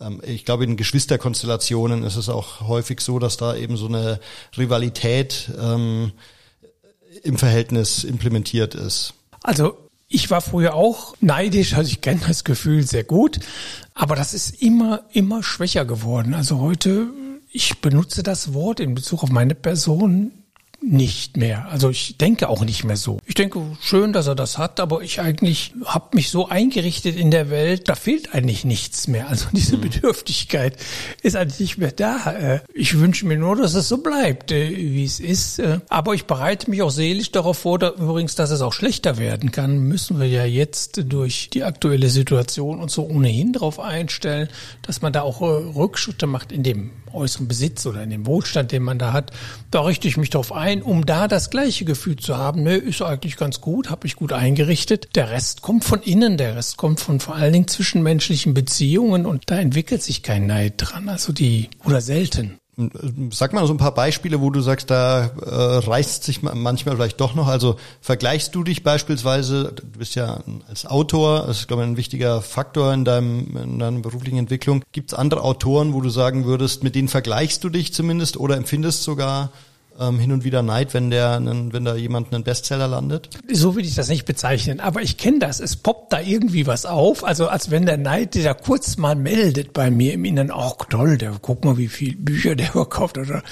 Ähm, 0.00 0.20
ich 0.24 0.44
glaube, 0.44 0.64
in 0.64 0.76
Geschwisterkonstellationen 0.76 2.02
ist 2.04 2.16
es 2.16 2.28
auch 2.28 2.60
häufig 2.60 3.00
so, 3.00 3.18
dass 3.18 3.36
da 3.36 3.56
eben 3.56 3.76
so 3.76 3.86
eine 3.86 4.20
Rivalität 4.56 5.50
ähm, 5.60 6.12
im 7.22 7.38
Verhältnis 7.38 8.04
implementiert 8.04 8.74
ist. 8.74 9.14
Also 9.42 9.76
ich 10.08 10.30
war 10.30 10.40
früher 10.40 10.74
auch 10.74 11.16
neidisch, 11.20 11.74
also 11.74 11.90
ich 11.90 12.00
kenne 12.00 12.20
das 12.26 12.44
Gefühl 12.44 12.86
sehr 12.86 13.04
gut, 13.04 13.40
aber 13.94 14.14
das 14.14 14.34
ist 14.34 14.62
immer, 14.62 15.04
immer 15.12 15.42
schwächer 15.42 15.84
geworden. 15.84 16.34
Also 16.34 16.60
heute, 16.60 17.08
ich 17.50 17.80
benutze 17.80 18.22
das 18.22 18.54
Wort 18.54 18.80
in 18.80 18.94
Bezug 18.94 19.22
auf 19.22 19.30
meine 19.30 19.54
Person 19.54 20.32
nicht 20.80 21.36
mehr. 21.36 21.68
Also 21.70 21.90
ich 21.90 22.16
denke 22.16 22.48
auch 22.48 22.64
nicht 22.64 22.84
mehr 22.84 22.96
so. 22.96 23.18
Ich 23.26 23.34
denke, 23.34 23.60
schön, 23.80 24.12
dass 24.12 24.26
er 24.26 24.34
das 24.34 24.58
hat, 24.58 24.78
aber 24.78 25.02
ich 25.02 25.20
eigentlich 25.20 25.72
habe 25.84 26.14
mich 26.14 26.30
so 26.30 26.48
eingerichtet 26.48 27.16
in 27.16 27.30
der 27.30 27.50
Welt, 27.50 27.88
da 27.88 27.94
fehlt 27.94 28.34
eigentlich 28.34 28.64
nichts 28.64 29.08
mehr. 29.08 29.28
Also 29.28 29.46
diese 29.52 29.76
mhm. 29.76 29.82
Bedürftigkeit 29.82 30.76
ist 31.22 31.36
eigentlich 31.36 31.60
nicht 31.60 31.78
mehr 31.78 31.92
da. 31.92 32.32
Äh, 32.32 32.60
ich 32.72 32.98
wünsche 32.98 33.26
mir 33.26 33.36
nur, 33.36 33.56
dass 33.56 33.74
es 33.74 33.88
so 33.88 33.98
bleibt, 33.98 34.52
äh, 34.52 34.70
wie 34.70 35.04
es 35.04 35.18
ist. 35.18 35.58
Äh, 35.58 35.80
aber 35.88 36.14
ich 36.14 36.26
bereite 36.26 36.70
mich 36.70 36.82
auch 36.82 36.90
seelisch 36.90 37.32
darauf 37.32 37.58
vor, 37.58 37.82
übrigens, 37.82 38.34
dass 38.34 38.50
es 38.50 38.60
auch 38.60 38.72
schlechter 38.72 39.18
werden 39.18 39.50
kann, 39.50 39.78
müssen 39.78 40.20
wir 40.20 40.28
ja 40.28 40.44
jetzt 40.44 41.02
durch 41.12 41.50
die 41.52 41.64
aktuelle 41.64 42.08
Situation 42.08 42.78
und 42.78 42.90
so 42.90 43.06
ohnehin 43.06 43.52
darauf 43.52 43.80
einstellen, 43.80 44.48
dass 44.82 45.02
man 45.02 45.12
da 45.12 45.22
auch 45.22 45.40
Rückschritte 45.40 46.26
macht 46.26 46.52
in 46.52 46.62
dem 46.62 46.90
äußeren 47.12 47.48
Besitz 47.48 47.86
oder 47.86 48.02
in 48.02 48.10
dem 48.10 48.26
Wohlstand, 48.26 48.72
den 48.72 48.82
man 48.82 48.98
da 48.98 49.12
hat. 49.12 49.32
Da 49.70 49.80
richte 49.80 50.06
ich 50.06 50.16
mich 50.16 50.30
darauf 50.30 50.52
ein 50.52 50.75
ein, 50.76 50.82
um 50.82 51.06
da 51.06 51.28
das 51.28 51.50
gleiche 51.50 51.84
Gefühl 51.84 52.16
zu 52.16 52.36
haben. 52.36 52.62
Nö, 52.62 52.74
ist 52.74 53.02
eigentlich 53.02 53.36
ganz 53.36 53.60
gut, 53.60 53.90
habe 53.90 54.06
ich 54.06 54.16
gut 54.16 54.32
eingerichtet. 54.32 55.08
Der 55.14 55.30
Rest 55.30 55.62
kommt 55.62 55.84
von 55.84 56.02
innen, 56.02 56.36
der 56.36 56.56
Rest 56.56 56.76
kommt 56.76 57.00
von 57.00 57.20
vor 57.20 57.34
allen 57.34 57.52
Dingen 57.52 57.68
zwischenmenschlichen 57.68 58.54
Beziehungen 58.54 59.26
und 59.26 59.44
da 59.46 59.58
entwickelt 59.58 60.02
sich 60.02 60.22
kein 60.22 60.46
Neid 60.46 60.74
dran, 60.76 61.08
also 61.08 61.32
die 61.32 61.68
oder 61.84 62.00
selten. 62.00 62.58
Sag 63.30 63.54
mal 63.54 63.66
so 63.66 63.72
ein 63.72 63.78
paar 63.78 63.94
Beispiele, 63.94 64.42
wo 64.42 64.50
du 64.50 64.60
sagst, 64.60 64.90
da 64.90 65.30
äh, 65.40 65.88
reißt 65.88 66.24
sich 66.24 66.42
manchmal 66.42 66.96
vielleicht 66.96 67.18
doch 67.22 67.34
noch. 67.34 67.46
Also 67.46 67.76
vergleichst 68.02 68.54
du 68.54 68.64
dich 68.64 68.82
beispielsweise, 68.82 69.72
du 69.74 69.98
bist 69.98 70.14
ja 70.14 70.40
als 70.68 70.84
Autor, 70.84 71.46
das 71.46 71.60
ist 71.60 71.68
glaube 71.68 71.84
ich 71.84 71.88
ein 71.88 71.96
wichtiger 71.96 72.42
Faktor 72.42 72.92
in, 72.92 73.06
deinem, 73.06 73.56
in 73.56 73.78
deiner 73.78 74.00
beruflichen 74.00 74.36
Entwicklung. 74.36 74.82
Gibt 74.92 75.12
es 75.12 75.18
andere 75.18 75.40
Autoren, 75.42 75.94
wo 75.94 76.02
du 76.02 76.10
sagen 76.10 76.44
würdest, 76.44 76.82
mit 76.82 76.94
denen 76.94 77.08
vergleichst 77.08 77.64
du 77.64 77.70
dich 77.70 77.94
zumindest 77.94 78.36
oder 78.36 78.58
empfindest 78.58 79.04
sogar 79.04 79.52
ähm, 80.00 80.18
hin 80.18 80.32
und 80.32 80.44
wieder 80.44 80.62
Neid, 80.62 80.94
wenn 80.94 81.10
der, 81.10 81.40
wenn 81.44 81.84
da 81.84 81.94
jemand 81.94 82.32
einen 82.32 82.44
Bestseller 82.44 82.88
landet? 82.88 83.30
So 83.52 83.74
würde 83.74 83.88
ich 83.88 83.94
das 83.94 84.08
nicht 84.08 84.24
bezeichnen, 84.24 84.80
aber 84.80 85.02
ich 85.02 85.16
kenne 85.16 85.38
das. 85.38 85.60
Es 85.60 85.76
poppt 85.76 86.12
da 86.12 86.20
irgendwie 86.20 86.66
was 86.66 86.86
auf, 86.86 87.24
also 87.24 87.48
als 87.48 87.70
wenn 87.70 87.86
der 87.86 87.96
Neid, 87.96 88.34
der 88.34 88.54
kurz 88.54 88.96
mal 88.96 89.14
meldet 89.14 89.72
bei 89.72 89.90
mir 89.90 90.14
im 90.14 90.24
Inneren, 90.24 90.50
ach 90.52 90.74
toll, 90.88 91.18
der 91.18 91.32
guck 91.40 91.64
mal, 91.64 91.76
wie 91.78 91.88
viel 91.88 92.16
Bücher 92.16 92.54
der 92.54 92.66
verkauft 92.72 93.18
oder 93.18 93.42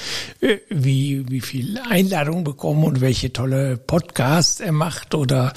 äh, 0.41 0.59
wie 0.69 1.25
wie 1.29 1.41
viel 1.41 1.79
Einladungen 1.89 2.45
bekommen 2.45 2.85
und 2.85 3.01
welche 3.01 3.33
tolle 3.33 3.77
Podcasts 3.77 4.61
er 4.61 4.73
macht 4.73 5.15
oder 5.15 5.53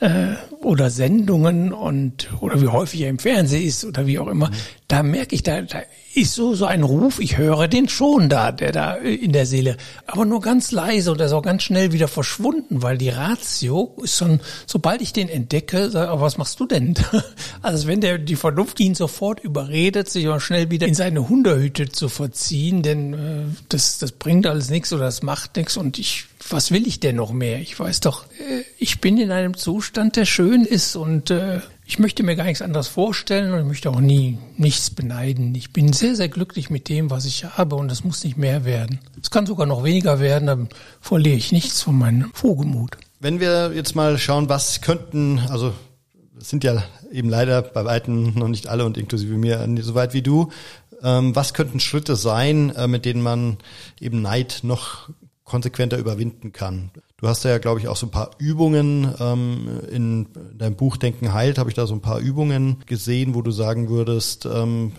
äh, 0.00 0.34
oder 0.62 0.90
Sendungen 0.90 1.72
und 1.72 2.28
oder 2.40 2.60
wie 2.60 2.68
häufig 2.68 3.02
er 3.02 3.10
im 3.10 3.18
Fernsehen 3.18 3.66
ist 3.66 3.84
oder 3.84 4.06
wie 4.06 4.18
auch 4.18 4.28
immer. 4.28 4.48
Mhm. 4.48 4.54
Da 4.94 5.02
merke 5.02 5.34
ich, 5.34 5.42
da, 5.42 5.60
da 5.60 5.82
ist 6.14 6.34
so, 6.34 6.54
so 6.54 6.66
ein 6.66 6.84
Ruf, 6.84 7.18
ich 7.18 7.36
höre 7.36 7.66
den 7.66 7.88
schon 7.88 8.28
da, 8.28 8.52
der 8.52 8.70
da 8.70 8.94
in 8.94 9.32
der 9.32 9.44
Seele, 9.44 9.76
aber 10.06 10.24
nur 10.24 10.40
ganz 10.40 10.70
leise 10.70 11.10
und 11.10 11.18
er 11.18 11.26
ist 11.26 11.32
auch 11.32 11.42
ganz 11.42 11.64
schnell 11.64 11.90
wieder 11.90 12.06
verschwunden, 12.06 12.80
weil 12.80 12.96
die 12.96 13.08
Ratio 13.08 13.96
ist 14.00 14.18
schon, 14.18 14.38
sobald 14.68 15.02
ich 15.02 15.12
den 15.12 15.28
entdecke, 15.28 15.90
sag, 15.90 16.20
was 16.20 16.38
machst 16.38 16.60
du 16.60 16.66
denn? 16.66 16.94
Also 17.62 17.88
wenn 17.88 18.02
der, 18.02 18.18
die 18.18 18.36
Vernunft 18.36 18.78
ihn 18.78 18.94
sofort 18.94 19.40
überredet, 19.40 20.08
sich 20.08 20.26
aber 20.26 20.38
schnell 20.38 20.70
wieder 20.70 20.86
in 20.86 20.94
seine 20.94 21.28
Hunderhütte 21.28 21.88
zu 21.88 22.08
verziehen, 22.08 22.82
denn 22.82 23.14
äh, 23.14 23.42
das, 23.70 23.98
das 23.98 24.12
bringt 24.12 24.46
alles 24.46 24.70
nichts 24.70 24.92
oder 24.92 25.06
das 25.06 25.22
macht 25.22 25.56
nichts 25.56 25.76
und 25.76 25.98
ich 25.98 26.26
was 26.50 26.70
will 26.70 26.86
ich 26.86 27.00
denn 27.00 27.16
noch 27.16 27.32
mehr? 27.32 27.58
Ich 27.60 27.80
weiß 27.80 28.00
doch, 28.00 28.26
äh, 28.38 28.64
ich 28.78 29.00
bin 29.00 29.18
in 29.18 29.30
einem 29.30 29.56
Zustand, 29.56 30.16
der 30.16 30.26
schön 30.26 30.64
ist 30.64 30.94
und 30.94 31.30
äh, 31.30 31.60
ich 31.86 31.98
möchte 31.98 32.22
mir 32.22 32.34
gar 32.34 32.44
nichts 32.44 32.62
anderes 32.62 32.88
vorstellen 32.88 33.52
und 33.52 33.60
ich 33.60 33.66
möchte 33.66 33.90
auch 33.90 34.00
nie 34.00 34.38
nichts 34.56 34.90
beneiden. 34.90 35.54
Ich 35.54 35.72
bin 35.72 35.92
sehr, 35.92 36.16
sehr 36.16 36.28
glücklich 36.28 36.70
mit 36.70 36.88
dem, 36.88 37.10
was 37.10 37.26
ich 37.26 37.44
habe 37.44 37.76
und 37.76 37.92
es 37.92 38.04
muss 38.04 38.24
nicht 38.24 38.36
mehr 38.36 38.64
werden. 38.64 39.00
Es 39.20 39.30
kann 39.30 39.46
sogar 39.46 39.66
noch 39.66 39.84
weniger 39.84 40.18
werden, 40.18 40.46
dann 40.46 40.68
verliere 41.00 41.36
ich 41.36 41.52
nichts 41.52 41.82
von 41.82 41.98
meinem 41.98 42.30
Vogelmut. 42.32 42.96
Wenn 43.20 43.40
wir 43.40 43.72
jetzt 43.74 43.94
mal 43.94 44.18
schauen, 44.18 44.48
was 44.48 44.80
könnten, 44.80 45.40
also 45.50 45.72
sind 46.38 46.64
ja 46.64 46.82
eben 47.12 47.28
leider 47.28 47.62
bei 47.62 47.84
weitem 47.84 48.34
noch 48.34 48.48
nicht 48.48 48.68
alle 48.68 48.84
und 48.84 48.96
inklusive 48.96 49.34
mir 49.34 49.66
so 49.80 49.94
weit 49.94 50.14
wie 50.14 50.22
du, 50.22 50.50
ähm, 51.02 51.36
was 51.36 51.54
könnten 51.54 51.80
Schritte 51.80 52.16
sein, 52.16 52.74
äh, 52.74 52.88
mit 52.88 53.04
denen 53.04 53.22
man 53.22 53.58
eben 54.00 54.22
Neid 54.22 54.60
noch 54.62 55.10
konsequenter 55.44 55.98
überwinden 55.98 56.52
kann. 56.52 56.90
Du 57.16 57.28
hast 57.28 57.44
ja, 57.44 57.58
glaube 57.58 57.80
ich, 57.80 57.88
auch 57.88 57.96
so 57.96 58.06
ein 58.06 58.10
paar 58.10 58.30
Übungen 58.38 59.14
ähm, 59.20 59.80
in 59.90 60.26
deinem 60.58 60.76
Buch 60.76 60.96
Denken 60.96 61.32
heilt, 61.32 61.58
habe 61.58 61.70
ich 61.70 61.76
da 61.76 61.86
so 61.86 61.94
ein 61.94 62.00
paar 62.00 62.18
Übungen 62.18 62.82
gesehen, 62.86 63.34
wo 63.34 63.42
du 63.42 63.50
sagen 63.50 63.88
würdest, 63.88 64.46
ähm, 64.46 64.92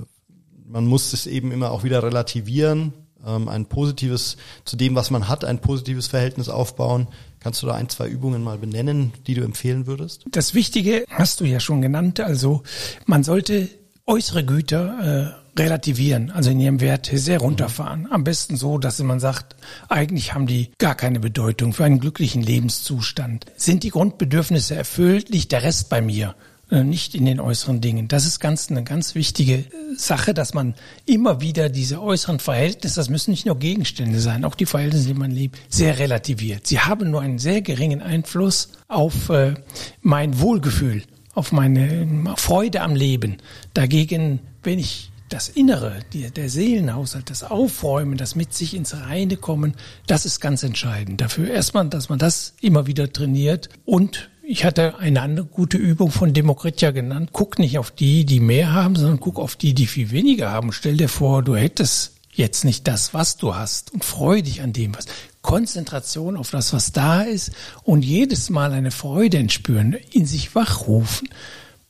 man 0.68 0.88
muss 0.88 1.14
es 1.14 1.28
eben 1.28 1.52
immer 1.52 1.72
auch 1.72 1.84
wieder 1.84 2.04
relativieren, 2.04 2.94
ähm, 3.26 3.48
ein 3.50 3.66
positives, 3.66 4.38
zu 4.64 4.78
dem, 4.78 4.96
was 4.96 5.12
man 5.12 5.28
hat, 5.28 5.46
ein 5.46 5.60
positives 5.60 6.08
Verhältnis 6.08 6.50
aufbauen. 6.50 7.08
Kannst 7.40 7.62
du 7.62 7.68
da 7.68 7.76
ein, 7.76 7.90
zwei 7.90 8.08
Übungen 8.08 8.44
mal 8.44 8.58
benennen, 8.58 9.14
die 9.28 9.34
du 9.34 9.44
empfehlen 9.44 9.86
würdest? 9.86 10.26
Das 10.32 10.54
Wichtige 10.54 11.06
hast 11.10 11.42
du 11.42 11.46
ja 11.46 11.60
schon 11.60 11.82
genannt. 11.82 12.20
Also 12.20 12.64
man 13.06 13.24
sollte 13.24 13.70
äußere 14.08 14.46
Güter 14.46 15.36
äh, 15.56 15.60
relativieren, 15.60 16.32
also 16.32 16.52
in 16.52 16.60
ihrem 16.60 16.82
Wert 16.82 17.10
sehr 17.12 17.40
runterfahren. 17.40 18.08
Am 18.12 18.24
besten 18.24 18.58
so, 18.58 18.78
dass 18.78 19.00
man 19.00 19.20
sagt, 19.20 19.56
eigentlich 19.90 20.34
haben 20.34 20.48
die 20.48 20.72
gar 20.78 20.96
keine 20.96 21.20
Bedeutung 21.20 21.74
für 21.74 21.86
einen 21.86 22.00
glücklichen 22.00 22.44
Lebenszustand. 22.44 23.46
Sind 23.56 23.84
die 23.84 23.90
Grundbedürfnisse 23.90 24.76
erfüllt, 24.76 25.30
liegt 25.30 25.52
der 25.52 25.64
Rest 25.64 25.90
bei 25.90 26.02
mir 26.02 26.36
äh, 26.70 26.84
nicht 26.84 27.16
in 27.16 27.26
den 27.26 27.40
äußeren 27.40 27.80
Dingen. 27.80 28.08
Das 28.08 28.26
ist 28.26 28.40
ganz 28.40 28.70
eine 28.70 28.84
ganz 28.84 29.16
wichtige 29.16 29.54
äh, 29.54 29.66
Sache, 29.98 30.34
dass 30.34 30.54
man 30.54 30.76
immer 31.06 31.42
wieder 31.42 31.70
diese 31.70 32.02
äußeren 32.02 32.40
Verhältnisse, 32.40 32.96
das 32.96 33.10
müssen 33.10 33.32
nicht 33.32 33.46
nur 33.46 33.58
Gegenstände 33.58 34.20
sein, 34.20 34.46
auch 34.46 34.56
die 34.56 34.66
Verhältnisse, 34.66 35.08
die 35.08 35.14
man 35.14 35.32
lebt, 35.32 35.58
sehr 35.70 36.00
relativiert. 36.00 36.68
Sie 36.68 36.80
haben 36.80 37.12
nur 37.12 37.22
einen 37.22 37.40
sehr 37.40 37.62
geringen 37.62 38.02
Einfluss 38.02 38.70
auf 38.88 39.30
äh, 39.30 39.54
mein 40.02 40.40
Wohlgefühl, 40.40 41.04
auf 41.36 41.52
meine 41.52 42.08
Freude 42.38 42.82
am 42.82 42.96
Leben. 42.96 43.38
Dagegen, 43.74 44.40
wenn 44.64 44.80
ich 44.80 45.12
das 45.30 45.50
Innere, 45.50 46.00
der 46.14 46.50
Seelenhaushalt, 46.50 47.30
das 47.30 47.44
Aufräumen, 47.44 48.18
das 48.18 48.36
mit 48.36 48.54
sich 48.54 48.76
ins 48.76 48.96
Reine 48.96 49.38
kommen, 49.38 49.74
das 50.08 50.26
ist 50.26 50.40
ganz 50.40 50.64
entscheidend. 50.64 51.20
Dafür 51.20 51.50
erstmal, 51.50 51.88
dass 51.90 52.10
man 52.10 52.20
das 52.20 52.54
immer 52.62 52.88
wieder 52.88 53.12
trainiert 53.12 53.70
und 53.86 54.30
ich 54.48 54.64
hatte 54.64 55.00
eine 55.00 55.22
andere 55.22 55.48
gute 55.48 55.78
Übung 55.78 56.12
von 56.12 56.34
Demokritia 56.34 56.92
genannt. 56.92 57.32
Guck 57.34 57.58
nicht 57.58 57.80
auf 57.80 57.90
die, 57.90 58.26
die 58.26 58.40
mehr 58.40 58.74
haben, 58.74 58.96
sondern 58.96 59.20
guck 59.20 59.40
auf 59.40 59.56
die, 59.56 59.74
die 59.74 59.88
viel 59.88 60.12
weniger 60.12 60.52
haben. 60.52 60.72
Stell 60.72 60.98
dir 60.98 61.10
vor, 61.10 61.42
du 61.42 61.56
hättest 61.56 62.15
jetzt 62.36 62.66
nicht 62.66 62.88
das, 62.88 63.14
was 63.14 63.38
du 63.38 63.56
hast 63.56 63.94
und 63.94 64.06
freu 64.06 64.42
dich 64.42 64.62
an 64.62 64.74
dem, 64.74 64.96
was. 64.96 65.06
Konzentration 65.42 66.38
auf 66.38 66.50
das, 66.50 66.74
was 66.74 66.92
da 66.92 67.22
ist 67.22 67.52
und 67.84 68.04
jedes 68.04 68.50
Mal 68.50 68.74
eine 68.74 68.92
Freude 68.92 69.38
entspüren, 69.38 69.94
in 70.12 70.26
sich 70.26 70.56
wachrufen 70.56 71.30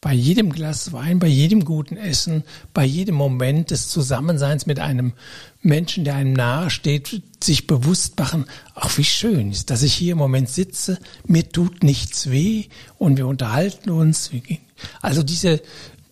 bei 0.06 0.14
jedem 0.14 0.52
Glas 0.52 0.94
Wein, 0.94 1.18
bei 1.18 1.26
jedem 1.26 1.66
guten 1.66 1.98
Essen, 1.98 2.44
bei 2.76 2.86
jedem 2.86 3.16
Moment 3.16 3.72
des 3.72 3.90
Zusammenseins 3.90 4.68
mit 4.68 4.80
einem 4.80 5.14
Menschen, 5.64 6.04
der 6.04 6.14
einem 6.14 6.34
nahe 6.34 6.70
steht, 6.70 7.24
sich 7.44 7.66
bewusst 7.66 8.20
machen, 8.20 8.46
ach 8.76 8.96
wie 9.00 9.04
schön 9.04 9.50
ist, 9.50 9.72
dass 9.72 9.82
ich 9.82 9.96
hier 9.96 10.12
im 10.12 10.20
Moment 10.20 10.48
sitze, 10.48 11.00
mir 11.26 11.50
tut 11.50 11.82
nichts 11.82 12.30
weh 12.30 12.66
und 13.00 13.18
wir 13.18 13.26
unterhalten 13.26 13.90
uns. 13.90 14.30
Also 15.02 15.24
diese 15.24 15.60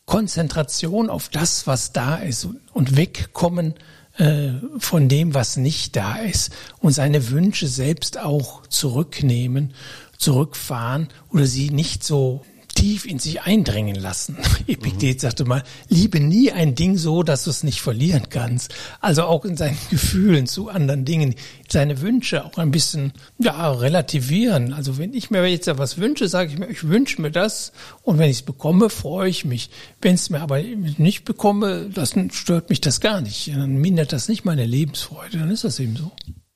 Konzentration 0.08 1.12
auf 1.12 1.30
das, 1.30 1.68
was 1.68 1.92
da 1.92 2.16
ist 2.16 2.48
und 2.74 2.98
wegkommen 2.98 3.76
äh, 4.18 4.52
von 4.78 5.10
dem, 5.10 5.34
was 5.34 5.58
nicht 5.58 5.96
da 5.96 6.18
ist 6.18 6.52
und 6.80 6.92
seine 6.92 7.30
Wünsche 7.30 7.68
selbst 7.68 8.20
auch 8.20 8.68
zurücknehmen, 8.68 9.74
zurückfahren 10.18 11.08
oder 11.30 11.46
sie 11.46 11.70
nicht 11.70 12.04
so 12.04 12.46
tief 12.84 13.06
in 13.06 13.18
sich 13.18 13.42
eindringen 13.44 13.96
lassen. 13.96 14.36
Epiktet 14.68 15.22
sagte 15.22 15.46
mal, 15.46 15.64
liebe 15.88 16.20
nie 16.20 16.52
ein 16.52 16.76
Ding 16.76 16.98
so, 16.98 17.24
dass 17.24 17.46
du 17.46 17.50
es 17.50 17.64
nicht 17.64 17.80
verlieren 17.80 18.28
kannst. 18.30 18.76
Also 19.00 19.24
auch 19.24 19.46
in 19.46 19.56
seinen 19.56 19.78
Gefühlen 19.90 20.48
zu 20.48 20.68
anderen 20.68 21.06
Dingen, 21.06 21.36
seine 21.70 22.02
Wünsche 22.02 22.44
auch 22.44 22.58
ein 22.58 22.72
bisschen, 22.72 23.14
ja, 23.40 23.72
relativieren. 23.72 24.74
Also 24.74 24.98
wenn 24.98 25.14
ich 25.14 25.32
mir 25.32 25.48
jetzt 25.48 25.70
etwas 25.70 25.98
wünsche, 25.98 26.28
sage 26.28 26.52
ich 26.52 26.60
mir, 26.60 26.68
ich 26.68 26.86
wünsche 26.86 27.22
mir 27.22 27.32
das 27.32 27.72
und 28.02 28.18
wenn 28.18 28.30
ich 28.30 28.40
es 28.40 28.44
bekomme, 28.44 28.90
freue 28.90 29.30
ich 29.30 29.46
mich. 29.46 29.70
Wenn 30.02 30.16
es 30.16 30.30
mir 30.30 30.42
aber 30.42 30.60
nicht 30.62 31.24
bekomme, 31.24 31.90
das 31.90 32.14
stört 32.32 32.70
mich 32.70 32.82
das 32.82 33.00
gar 33.00 33.22
nicht. 33.22 33.48
Dann 33.48 33.78
mindert 33.78 34.12
das 34.12 34.28
nicht 34.28 34.44
meine 34.44 34.66
Lebensfreude, 34.66 35.38
dann 35.38 35.52
ist 35.52 35.64
das 35.64 35.80
eben 35.80 35.96
so. 35.96 36.12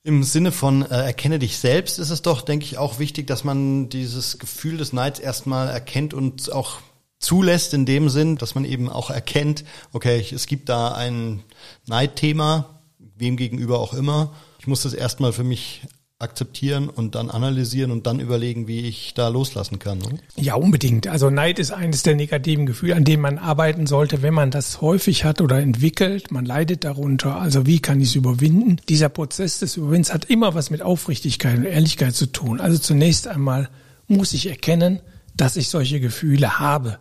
Im 0.08 0.22
Sinne 0.22 0.52
von 0.52 0.80
äh, 0.80 1.04
erkenne 1.04 1.38
dich 1.38 1.58
selbst 1.58 1.98
ist 1.98 2.08
es 2.08 2.22
doch, 2.22 2.40
denke 2.40 2.64
ich, 2.64 2.78
auch 2.78 2.98
wichtig, 2.98 3.26
dass 3.26 3.44
man 3.44 3.90
dieses 3.90 4.38
Gefühl 4.38 4.78
des 4.78 4.94
Neids 4.94 5.18
erstmal 5.18 5.68
erkennt 5.68 6.14
und 6.14 6.50
auch 6.50 6.78
zulässt 7.18 7.74
in 7.74 7.84
dem 7.84 8.08
Sinn, 8.08 8.36
dass 8.38 8.54
man 8.54 8.64
eben 8.64 8.88
auch 8.88 9.10
erkennt, 9.10 9.64
okay, 9.92 10.24
es 10.32 10.46
gibt 10.46 10.70
da 10.70 10.94
ein 10.94 11.44
Neidthema, 11.84 12.80
wem 13.18 13.36
gegenüber 13.36 13.80
auch 13.80 13.92
immer. 13.92 14.32
Ich 14.58 14.66
muss 14.66 14.80
das 14.80 14.94
erstmal 14.94 15.34
für 15.34 15.44
mich 15.44 15.82
akzeptieren 16.20 16.88
und 16.88 17.14
dann 17.14 17.30
analysieren 17.30 17.92
und 17.92 18.08
dann 18.08 18.18
überlegen, 18.18 18.66
wie 18.66 18.80
ich 18.80 19.14
da 19.14 19.28
loslassen 19.28 19.78
kann. 19.78 20.02
Oder? 20.02 20.16
Ja, 20.36 20.54
unbedingt. 20.54 21.06
Also 21.06 21.30
Neid 21.30 21.60
ist 21.60 21.70
eines 21.70 22.02
der 22.02 22.16
negativen 22.16 22.66
Gefühle, 22.66 22.96
an 22.96 23.04
denen 23.04 23.22
man 23.22 23.38
arbeiten 23.38 23.86
sollte, 23.86 24.20
wenn 24.20 24.34
man 24.34 24.50
das 24.50 24.80
häufig 24.80 25.24
hat 25.24 25.40
oder 25.40 25.60
entwickelt. 25.60 26.32
Man 26.32 26.44
leidet 26.44 26.82
darunter. 26.82 27.36
Also 27.36 27.66
wie 27.66 27.78
kann 27.78 28.00
ich 28.00 28.08
es 28.08 28.14
überwinden? 28.16 28.80
Dieser 28.88 29.08
Prozess 29.08 29.60
des 29.60 29.76
Überwindens 29.76 30.12
hat 30.12 30.24
immer 30.24 30.54
was 30.54 30.70
mit 30.70 30.82
Aufrichtigkeit 30.82 31.56
und 31.56 31.64
Ehrlichkeit 31.66 32.16
zu 32.16 32.26
tun. 32.26 32.60
Also 32.60 32.78
zunächst 32.78 33.28
einmal 33.28 33.68
muss 34.08 34.32
ich 34.32 34.48
erkennen, 34.48 34.98
dass 35.36 35.56
ich 35.56 35.68
solche 35.68 36.00
Gefühle 36.00 36.58
habe. 36.58 36.98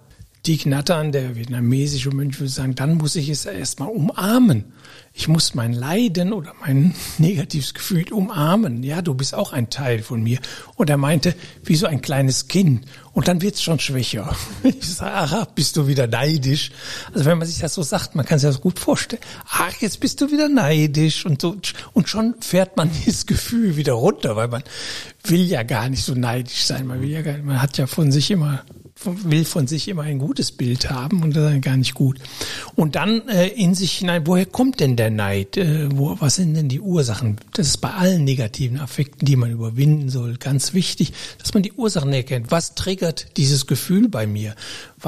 Die 0.48 0.58
Knattern, 0.58 1.12
der 1.12 1.36
vietnamesische 1.36 2.10
Mönch 2.10 2.40
würde 2.40 2.50
sagen, 2.50 2.74
dann 2.74 2.96
muss 2.96 3.16
ich 3.16 3.30
es 3.30 3.46
erstmal 3.46 3.90
umarmen 3.90 4.74
ich 5.20 5.28
muss 5.28 5.56
mein 5.56 5.74
Leiden 5.74 6.32
oder 6.32 6.54
mein 6.62 6.94
negatives 7.18 7.74
Gefühl 7.74 8.14
umarmen. 8.14 8.84
Ja, 8.84 9.02
du 9.02 9.16
bist 9.16 9.34
auch 9.34 9.52
ein 9.52 9.72
Teil 9.72 10.04
von 10.04 10.22
mir. 10.22 10.38
Und 10.76 10.92
er 10.92 10.98
meinte, 10.98 11.34
wie 11.64 11.76
so 11.76 11.88
ein 11.88 12.02
kleines 12.02 12.48
Kind. 12.48 12.86
Und 13.14 13.28
dann 13.28 13.42
wird's 13.42 13.64
schon 13.64 13.80
schwächer. 13.80 14.36
Ich 14.64 14.96
sage, 14.96 15.14
aha, 15.14 15.48
bist 15.56 15.76
du 15.76 15.88
wieder 15.88 16.06
neidisch. 16.06 16.72
Also 17.14 17.26
wenn 17.26 17.40
man 17.40 17.48
sich 17.48 17.58
das 17.58 17.74
so 17.74 17.82
sagt, 17.82 18.14
man 18.14 18.26
kann 18.26 18.38
sich 18.38 18.48
das 18.48 18.62
gut 18.62 18.78
vorstellen. 18.78 19.22
Ach, 19.50 19.74
jetzt 19.80 20.00
bist 20.00 20.22
du 20.22 20.32
wieder 20.32 20.50
neidisch 20.50 21.26
und 21.26 21.42
so. 21.42 21.58
Und 21.94 22.10
schon 22.10 22.36
fährt 22.42 22.78
man 22.78 22.92
dieses 23.06 23.26
Gefühl 23.26 23.76
wieder 23.76 23.94
runter, 23.94 24.36
weil 24.36 24.50
man 24.50 24.64
will 25.24 25.46
ja 25.46 25.64
gar 25.64 25.90
nicht 25.90 26.04
so 26.04 26.14
neidisch 26.14 26.66
sein. 26.66 26.86
Man 26.86 27.02
will 27.02 27.10
ja 27.10 27.24
gar, 27.24 27.40
man 27.40 27.60
hat 27.60 27.80
ja 27.80 27.88
von 27.88 28.12
sich 28.12 28.30
immer 28.30 28.64
will 29.04 29.46
von 29.46 29.68
sich 29.68 29.88
immer 29.88 30.04
ein 30.04 30.20
gutes 30.20 30.52
Bild 30.52 30.90
haben 30.90 31.24
und 31.24 31.36
das 31.36 31.54
ist 31.54 31.62
gar 31.62 31.78
nicht 31.78 31.94
gut. 31.94 32.20
Und 32.76 32.96
dann 32.96 33.28
äh, 33.30 33.48
in 33.48 33.76
sich 33.76 33.94
hinein, 33.94 34.26
woher 34.26 34.46
kommt 34.46 34.80
denn 34.80 34.96
der 34.96 35.10
Neid? 35.10 35.58
Äh, 35.58 35.90
wo, 35.92 36.18
was 36.20 36.36
sind 36.36 36.56
denn 36.56 36.70
die 36.70 36.80
Ursachen? 36.80 37.38
Das 37.54 37.68
ist 37.68 37.78
bei 37.78 37.92
allen 37.92 38.24
negativen 38.24 38.80
Affekten, 38.80 39.26
die 39.26 39.36
man 39.36 39.52
überwinden 39.52 40.10
soll, 40.10 40.38
ganz 40.38 40.74
wichtig, 40.74 41.14
dass 41.40 41.54
man 41.54 41.64
die 41.64 41.74
Ursachen 41.74 42.14
erkennt. 42.14 42.52
Was 42.52 42.76
triggert 42.76 43.38
dieses 43.38 43.68
Gefühl 43.68 44.10
bei 44.10 44.28
mir? 44.28 44.56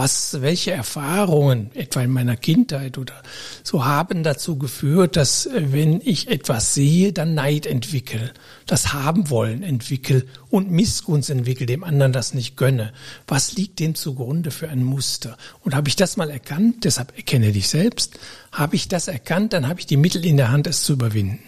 Was, 0.01 0.37
welche 0.39 0.71
Erfahrungen, 0.71 1.71
etwa 1.73 1.99
in 1.99 2.11
meiner 2.11 2.37
Kindheit 2.37 2.97
oder 2.97 3.21
so, 3.63 3.83
haben 3.83 4.23
dazu 4.23 4.57
geführt, 4.57 5.17
dass 5.17 5.45
äh, 5.45 5.73
wenn 5.73 5.99
ich 5.99 6.29
etwas 6.29 6.73
sehe, 6.73 7.11
dann 7.11 7.33
Neid 7.33 7.65
entwickle, 7.65 8.31
das 8.65 8.93
haben 8.93 9.29
wollen 9.29 9.61
entwickle 9.61 10.25
und 10.49 10.71
Missgunst 10.71 11.29
entwickle, 11.29 11.65
dem 11.65 11.83
anderen 11.83 12.13
das 12.13 12.33
nicht 12.33 12.55
gönne. 12.55 12.93
Was 13.27 13.57
liegt 13.57 13.79
dem 13.79 13.93
zugrunde 13.93 14.51
für 14.51 14.69
ein 14.69 14.85
Muster? 14.85 15.35
Und 15.65 15.75
habe 15.75 15.89
ich 15.89 15.97
das 15.97 16.15
mal 16.15 16.29
erkannt, 16.29 16.85
deshalb 16.85 17.17
erkenne 17.17 17.51
dich 17.51 17.67
selbst, 17.67 18.17
habe 18.53 18.77
ich 18.77 18.87
das 18.87 19.09
erkannt, 19.09 19.51
dann 19.51 19.67
habe 19.67 19.81
ich 19.81 19.85
die 19.85 19.97
Mittel 19.97 20.23
in 20.23 20.37
der 20.37 20.49
Hand, 20.49 20.65
es 20.65 20.83
zu 20.83 20.93
überwinden. 20.93 21.43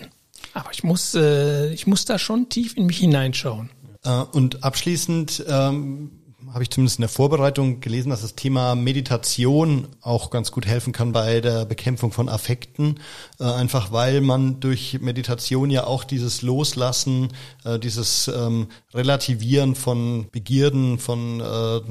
Aber 0.53 0.71
ich 0.73 0.83
muss, 0.83 1.15
äh, 1.15 1.71
ich 1.71 1.87
muss 1.87 2.03
da 2.03 2.19
schon 2.19 2.49
tief 2.49 2.75
in 2.75 2.85
mich 2.85 2.97
hineinschauen. 2.97 3.69
Äh, 4.03 4.09
und 4.33 4.65
abschließend 4.65 5.45
ähm, 5.47 6.11
habe 6.53 6.63
ich 6.63 6.69
zumindest 6.69 6.99
in 6.99 7.03
der 7.03 7.09
Vorbereitung 7.09 7.79
gelesen, 7.79 8.09
dass 8.09 8.21
das 8.21 8.35
Thema 8.35 8.75
Meditation 8.75 9.87
auch 10.01 10.29
ganz 10.29 10.51
gut 10.51 10.65
helfen 10.65 10.93
kann 10.93 11.11
bei 11.11 11.41
der 11.41 11.65
Bekämpfung 11.65 12.11
von 12.11 12.29
Affekten. 12.29 12.99
Äh, 13.39 13.45
einfach 13.45 13.91
weil 13.91 14.21
man 14.21 14.59
durch 14.59 14.99
Meditation 15.01 15.69
ja 15.69 15.85
auch 15.85 16.03
dieses 16.03 16.41
Loslassen, 16.41 17.29
äh, 17.63 17.79
dieses 17.79 18.27
ähm, 18.27 18.67
Relativieren 18.93 19.75
von 19.75 20.29
Begierden, 20.31 20.99
von 20.99 21.39
äh, 21.39 21.81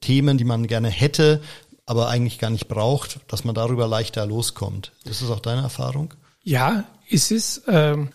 Themen, 0.00 0.38
die 0.38 0.44
man 0.44 0.66
gerne 0.66 0.88
hätte, 0.88 1.42
aber 1.84 2.08
eigentlich 2.08 2.38
gar 2.38 2.50
nicht 2.50 2.68
braucht, 2.68 3.20
dass 3.28 3.44
man 3.44 3.54
darüber 3.54 3.88
leichter 3.88 4.26
loskommt. 4.26 4.92
Ist 5.04 5.22
das 5.22 5.30
auch 5.30 5.40
deine 5.40 5.62
Erfahrung? 5.62 6.14
Ja, 6.44 6.84
ist 7.08 7.30
es. 7.30 7.62
Ähm 7.66 8.10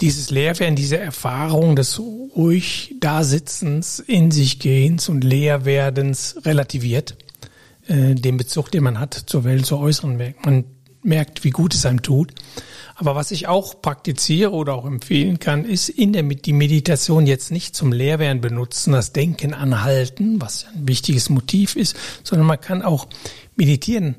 dieses 0.00 0.30
Leerwerden, 0.30 0.76
diese 0.76 0.98
Erfahrung 0.98 1.76
des 1.76 1.98
ruhig 1.98 2.96
Dasitzens, 3.00 3.98
in 4.00 4.30
sich 4.30 4.58
Gehens 4.58 5.08
und 5.08 5.24
Leerwerdens 5.24 6.36
relativiert. 6.44 7.16
Äh, 7.86 8.14
den 8.14 8.36
Bezug, 8.36 8.70
den 8.70 8.84
man 8.84 8.98
hat 8.98 9.14
zur 9.14 9.44
Welt, 9.44 9.66
zur 9.66 9.80
äußeren 9.80 10.18
Welt. 10.18 10.36
Man 10.44 10.64
merkt, 11.02 11.44
wie 11.44 11.50
gut 11.50 11.74
es 11.74 11.86
einem 11.86 12.02
tut. 12.02 12.32
Aber 12.94 13.14
was 13.14 13.30
ich 13.30 13.48
auch 13.48 13.80
praktiziere 13.80 14.50
oder 14.50 14.74
auch 14.74 14.84
empfehlen 14.84 15.38
kann, 15.38 15.64
ist 15.64 15.88
in 15.88 16.12
der 16.12 16.22
die 16.22 16.52
Meditation 16.52 17.26
jetzt 17.26 17.50
nicht 17.50 17.74
zum 17.74 17.92
Leerwerden 17.92 18.42
benutzen, 18.42 18.92
das 18.92 19.12
Denken 19.12 19.54
anhalten, 19.54 20.40
was 20.40 20.66
ein 20.74 20.86
wichtiges 20.86 21.30
Motiv 21.30 21.76
ist, 21.76 21.96
sondern 22.22 22.46
man 22.46 22.60
kann 22.60 22.82
auch 22.82 23.08
meditieren 23.56 24.16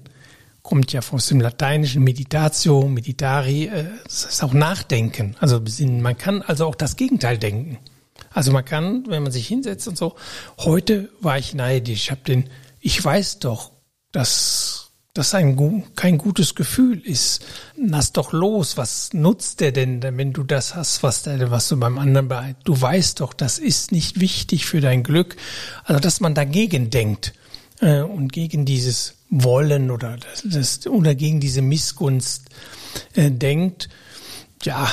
kommt 0.62 0.94
ja 0.94 1.02
aus 1.12 1.28
dem 1.28 1.42
lateinischen 1.42 2.04
Meditatio, 2.04 2.88
Meditari, 2.88 3.66
äh, 3.66 3.86
das 4.04 4.26
ist 4.26 4.44
auch 4.44 4.54
Nachdenken, 4.54 5.36
also 5.40 5.60
besinnen. 5.60 6.02
Man 6.02 6.18
kann 6.18 6.42
also 6.42 6.66
auch 6.66 6.76
das 6.76 6.96
Gegenteil 6.96 7.38
denken. 7.38 7.78
Also 8.34 8.52
man 8.52 8.64
kann, 8.64 9.06
wenn 9.08 9.24
man 9.24 9.32
sich 9.32 9.48
hinsetzt 9.48 9.88
und 9.88 9.98
so, 9.98 10.16
heute 10.58 11.10
war 11.20 11.38
ich 11.38 11.54
neidisch, 11.54 12.04
ich 12.04 12.12
habe 12.12 12.22
den, 12.22 12.50
ich 12.80 13.04
weiß 13.04 13.40
doch, 13.40 13.72
dass 14.12 14.92
das 15.14 15.34
ein, 15.34 15.84
kein 15.96 16.18
gutes 16.18 16.56
Gefühl 16.56 17.00
ist. 17.06 17.44
Lass 17.76 18.14
doch 18.14 18.32
los, 18.32 18.78
was 18.78 19.12
nutzt 19.14 19.60
der 19.60 19.74
denn, 19.74 20.02
wenn 20.02 20.32
du 20.32 20.44
das 20.44 20.74
hast, 20.74 21.04
was, 21.04 21.24
der, 21.24 21.52
was 21.52 21.68
du 21.68 21.78
beim 21.78 21.98
anderen 21.98 22.30
bei, 22.30 22.56
du 22.64 22.80
weißt 22.80 23.20
doch, 23.20 23.34
das 23.34 23.60
ist 23.60 23.92
nicht 23.92 24.22
wichtig 24.22 24.66
für 24.66 24.80
dein 24.80 25.04
Glück. 25.04 25.36
Also, 25.84 26.00
dass 26.00 26.22
man 26.22 26.34
dagegen 26.34 26.90
denkt 26.92 27.34
äh, 27.82 28.00
und 28.00 28.32
gegen 28.32 28.64
dieses 28.64 29.16
wollen 29.32 29.90
oder 29.90 30.18
das, 30.18 30.44
das 30.46 30.88
oder 30.88 31.16
gegen 31.16 31.40
diese 31.40 31.62
Missgunst 31.62 32.50
äh, 33.16 33.32
denkt, 33.32 33.90
ja, 34.64 34.92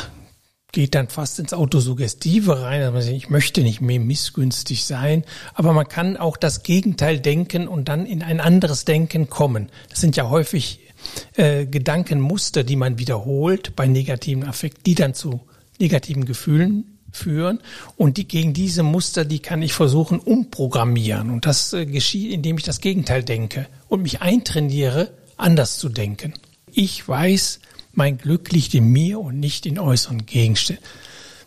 geht 0.72 0.94
dann 0.94 1.08
fast 1.08 1.38
ins 1.38 1.52
Autosuggestive 1.52 2.62
rein. 2.62 2.82
Also 2.82 3.10
ich 3.10 3.30
möchte 3.30 3.62
nicht 3.62 3.80
mehr 3.80 3.98
missgünstig 3.98 4.84
sein, 4.84 5.24
aber 5.54 5.72
man 5.72 5.88
kann 5.88 6.16
auch 6.16 6.36
das 6.36 6.62
Gegenteil 6.62 7.18
denken 7.18 7.66
und 7.66 7.88
dann 7.88 8.06
in 8.06 8.22
ein 8.22 8.40
anderes 8.40 8.84
Denken 8.84 9.28
kommen. 9.28 9.70
Das 9.90 10.00
sind 10.00 10.16
ja 10.16 10.30
häufig 10.30 10.80
äh, 11.34 11.66
Gedankenmuster, 11.66 12.64
die 12.64 12.76
man 12.76 12.98
wiederholt 12.98 13.74
bei 13.76 13.86
negativen 13.86 14.44
Affekten, 14.44 14.84
die 14.84 14.94
dann 14.94 15.14
zu 15.14 15.40
negativen 15.80 16.24
Gefühlen 16.24 16.97
führen 17.10 17.60
und 17.96 18.16
die 18.16 18.28
gegen 18.28 18.52
diese 18.52 18.82
Muster, 18.82 19.24
die 19.24 19.38
kann 19.38 19.62
ich 19.62 19.72
versuchen 19.72 20.18
umprogrammieren 20.18 21.30
und 21.30 21.46
das 21.46 21.72
äh, 21.72 21.86
geschieht, 21.86 22.32
indem 22.32 22.58
ich 22.58 22.64
das 22.64 22.80
Gegenteil 22.80 23.22
denke 23.22 23.66
und 23.88 24.02
mich 24.02 24.20
eintrainiere, 24.20 25.10
anders 25.36 25.78
zu 25.78 25.88
denken. 25.88 26.34
Ich 26.72 27.06
weiß, 27.06 27.60
mein 27.92 28.18
Glück 28.18 28.52
liegt 28.52 28.74
in 28.74 28.92
mir 28.92 29.20
und 29.20 29.40
nicht 29.40 29.66
in 29.66 29.78
äußeren 29.78 30.26
Gegenständen. 30.26 30.84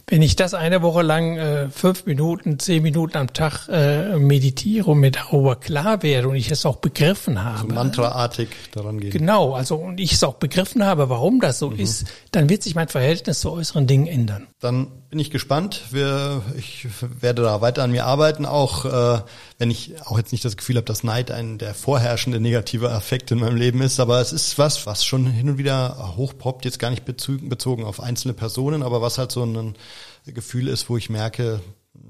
Wenn 0.08 0.22
ich 0.22 0.36
das 0.36 0.54
eine 0.54 0.82
Woche 0.82 1.02
lang 1.02 1.38
äh, 1.38 1.70
fünf 1.70 2.06
Minuten, 2.06 2.60
zehn 2.60 2.84
Minuten 2.84 3.18
am 3.18 3.34
Tag 3.34 3.68
äh, 3.70 4.18
meditiere 4.18 4.92
und 4.92 5.00
mir 5.00 5.12
darüber 5.12 5.56
klar 5.56 6.04
werde 6.04 6.30
und 6.30 6.36
ich 6.36 6.52
es 6.52 6.66
auch 6.66 6.78
begriffen 6.78 7.44
habe. 7.44 7.70
So 7.70 7.76
mantraartig 7.76 8.50
daran 8.74 9.00
gehen. 9.00 9.12
Genau, 9.12 9.54
also 9.54 9.76
und 9.76 10.00
ich 10.00 10.14
es 10.14 10.24
auch 10.24 10.36
begriffen 10.36 10.86
habe, 10.86 11.10
warum 11.10 11.40
das 11.40 11.60
so 11.60 11.70
mhm. 11.70 11.80
ist, 11.80 12.06
dann 12.32 12.50
wird 12.50 12.64
sich 12.64 12.76
mein 12.76 12.88
Verhältnis 12.88 13.40
zu 13.40 13.52
äußeren 13.52 13.88
Dingen 13.88 14.08
ändern. 14.08 14.48
Dann 14.60 14.88
bin 15.10 15.20
ich 15.20 15.32
gespannt. 15.32 15.82
Wir, 15.92 16.42
ich 16.58 16.88
werde 17.20 17.42
da 17.42 17.62
weiter 17.62 17.84
an 17.84 17.92
mir 17.92 18.06
arbeiten, 18.06 18.46
auch 18.46 18.86
äh, 18.86 19.22
wenn 19.58 19.70
ich 19.70 19.94
auch 20.06 20.18
jetzt 20.18 20.32
nicht 20.32 20.46
das 20.46 20.58
Gefühl 20.58 20.78
habe, 20.78 20.86
dass 20.86 21.04
Neid 21.04 21.32
ein 21.32 21.58
der 21.58 21.74
vorherrschende 21.74 22.40
negative 22.40 22.92
Affekt 22.92 23.32
in 23.32 23.40
meinem 23.40 23.56
Leben 23.56 23.82
ist, 23.82 24.00
aber 24.00 24.22
es 24.22 24.34
ist 24.34 24.58
was, 24.58 24.86
was 24.86 25.04
schon 25.06 25.28
hin 25.28 25.50
und 25.50 25.58
wieder 25.58 26.16
hochpoppt, 26.16 26.66
jetzt 26.66 26.80
gar 26.80 26.90
nicht 26.90 27.06
bezogen 27.06 27.84
auf 27.84 28.02
einzelne 28.02 28.34
Personen, 28.34 28.84
aber 28.84 29.02
was 29.02 29.18
halt 29.18 29.32
so 29.32 29.44
ein 29.44 29.76
Gefühl 30.25 30.67
ist, 30.67 30.89
wo 30.89 30.97
ich 30.97 31.10
merke, 31.10 31.62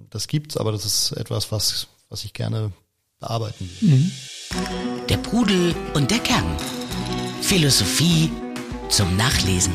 das 0.09 0.27
gibt's, 0.27 0.57
aber 0.57 0.71
das 0.71 0.85
ist 0.85 1.11
etwas, 1.13 1.51
was, 1.51 1.87
was 2.09 2.23
ich 2.25 2.33
gerne 2.33 2.71
bearbeiten 3.19 3.69
will. 3.79 3.89
Mhm. 3.89 4.11
Der 5.07 5.17
Pudel 5.17 5.73
und 5.93 6.11
der 6.11 6.19
Kern. 6.19 6.57
Philosophie 7.41 8.29
zum 8.89 9.15
Nachlesen. 9.15 9.73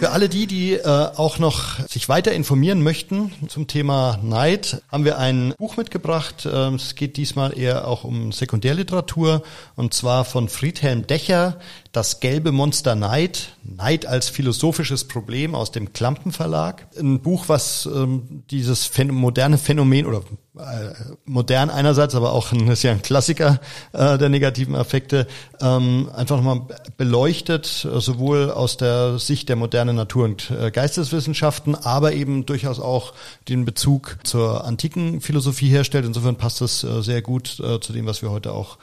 Für 0.00 0.12
alle 0.12 0.30
die, 0.30 0.46
die 0.46 0.72
äh, 0.72 0.82
auch 0.86 1.38
noch 1.38 1.86
sich 1.86 2.08
weiter 2.08 2.32
informieren 2.32 2.82
möchten 2.82 3.32
zum 3.48 3.66
Thema 3.66 4.18
Neid, 4.22 4.80
haben 4.90 5.04
wir 5.04 5.18
ein 5.18 5.52
Buch 5.58 5.76
mitgebracht. 5.76 6.48
Ähm, 6.50 6.76
es 6.76 6.94
geht 6.94 7.18
diesmal 7.18 7.58
eher 7.58 7.86
auch 7.86 8.04
um 8.04 8.32
Sekundärliteratur 8.32 9.42
und 9.76 9.92
zwar 9.92 10.24
von 10.24 10.48
Friedhelm 10.48 11.06
Decher, 11.06 11.60
Das 11.92 12.20
gelbe 12.20 12.52
Monster 12.52 12.94
Neid, 12.94 13.56
Neid 13.64 14.06
als 14.06 14.28
philosophisches 14.28 15.08
Problem 15.08 15.56
aus 15.56 15.72
dem 15.72 15.92
Klampen 15.92 16.30
Verlag. 16.30 16.86
Ein 16.96 17.20
Buch, 17.20 17.48
was 17.48 17.88
ähm, 17.92 18.44
dieses 18.48 18.86
Phän 18.86 19.12
moderne 19.12 19.58
Phänomen 19.58 20.06
oder 20.06 20.22
äh, 20.56 20.94
modern 21.24 21.68
einerseits, 21.68 22.14
aber 22.14 22.32
auch 22.32 22.52
ein, 22.52 22.68
ist 22.68 22.84
ja 22.84 22.92
ein 22.92 23.02
Klassiker 23.02 23.60
äh, 23.92 24.18
der 24.18 24.28
negativen 24.28 24.76
Affekte, 24.76 25.26
ähm, 25.60 26.08
einfach 26.14 26.36
nochmal 26.36 26.62
beleuchtet, 26.96 27.84
äh, 27.84 28.00
sowohl 28.00 28.52
aus 28.52 28.76
der 28.76 29.18
Sicht 29.18 29.48
der 29.48 29.56
modernen 29.56 29.96
Natur- 29.96 30.26
und 30.26 30.48
äh, 30.52 30.70
Geisteswissenschaften, 30.70 31.74
aber 31.74 32.12
eben 32.12 32.46
durchaus 32.46 32.78
auch 32.78 33.14
den 33.48 33.64
Bezug 33.64 34.18
zur 34.22 34.64
antiken 34.64 35.20
Philosophie 35.20 35.68
herstellt. 35.68 36.04
Insofern 36.04 36.36
passt 36.36 36.60
das 36.60 36.84
äh, 36.84 37.02
sehr 37.02 37.20
gut 37.20 37.58
äh, 37.58 37.80
zu 37.80 37.92
dem, 37.92 38.06
was 38.06 38.22
wir 38.22 38.30
heute 38.30 38.52
auch 38.52 38.78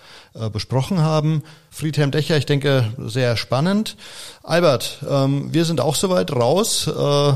besprochen 0.54 1.02
haben. 1.02 1.42
Friedhelm 1.78 2.10
Decher, 2.10 2.38
ich 2.38 2.48
denke, 2.48 2.86
sehr 2.98 3.38
spannend. 3.38 3.98
Albert, 4.42 4.98
ähm, 5.08 5.54
wir 5.54 5.64
sind 5.64 5.80
auch 5.80 5.94
soweit 5.94 6.32
raus. 6.32 6.88
Äh, 6.88 7.34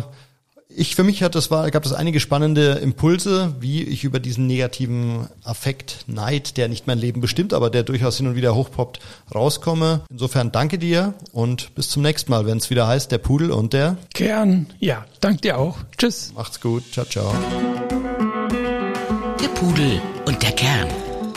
ich 0.76 0.96
für 0.96 1.04
mich 1.04 1.22
hat 1.22 1.36
das 1.36 1.52
war 1.52 1.70
gab 1.70 1.86
es 1.86 1.94
einige 1.94 2.20
spannende 2.20 2.80
Impulse, 2.82 3.54
wie 3.60 3.84
ich 3.84 4.04
über 4.04 4.20
diesen 4.20 4.48
negativen 4.48 5.28
Affekt 5.44 6.06
Neid, 6.08 6.58
der 6.58 6.70
nicht 6.70 6.88
mein 6.88 6.98
Leben 6.98 7.22
bestimmt, 7.22 7.54
aber 7.54 7.70
der 7.70 7.84
durchaus 7.84 8.18
hin 8.18 8.26
und 8.26 8.36
wieder 8.36 8.56
hochpoppt, 8.56 9.00
rauskomme. 9.36 10.02
Insofern 10.10 10.52
danke 10.52 10.80
dir 10.80 11.14
und 11.34 11.76
bis 11.76 11.90
zum 11.90 12.02
nächsten 12.02 12.32
Mal, 12.32 12.48
wenn 12.48 12.58
es 12.58 12.72
wieder 12.72 12.88
heißt 12.88 13.12
der 13.12 13.20
Pudel 13.20 13.52
und 13.52 13.74
der 13.74 13.98
Kern. 14.16 14.68
Ja, 14.80 15.06
danke 15.20 15.42
dir 15.42 15.60
auch. 15.60 15.78
Tschüss. 15.98 16.34
Macht's 16.36 16.60
gut. 16.60 16.84
Ciao 16.92 17.06
ciao. 17.06 17.32
Der 19.40 19.50
Pudel 19.50 20.02
und 20.26 20.42
der 20.42 20.52
Kern. 20.54 20.88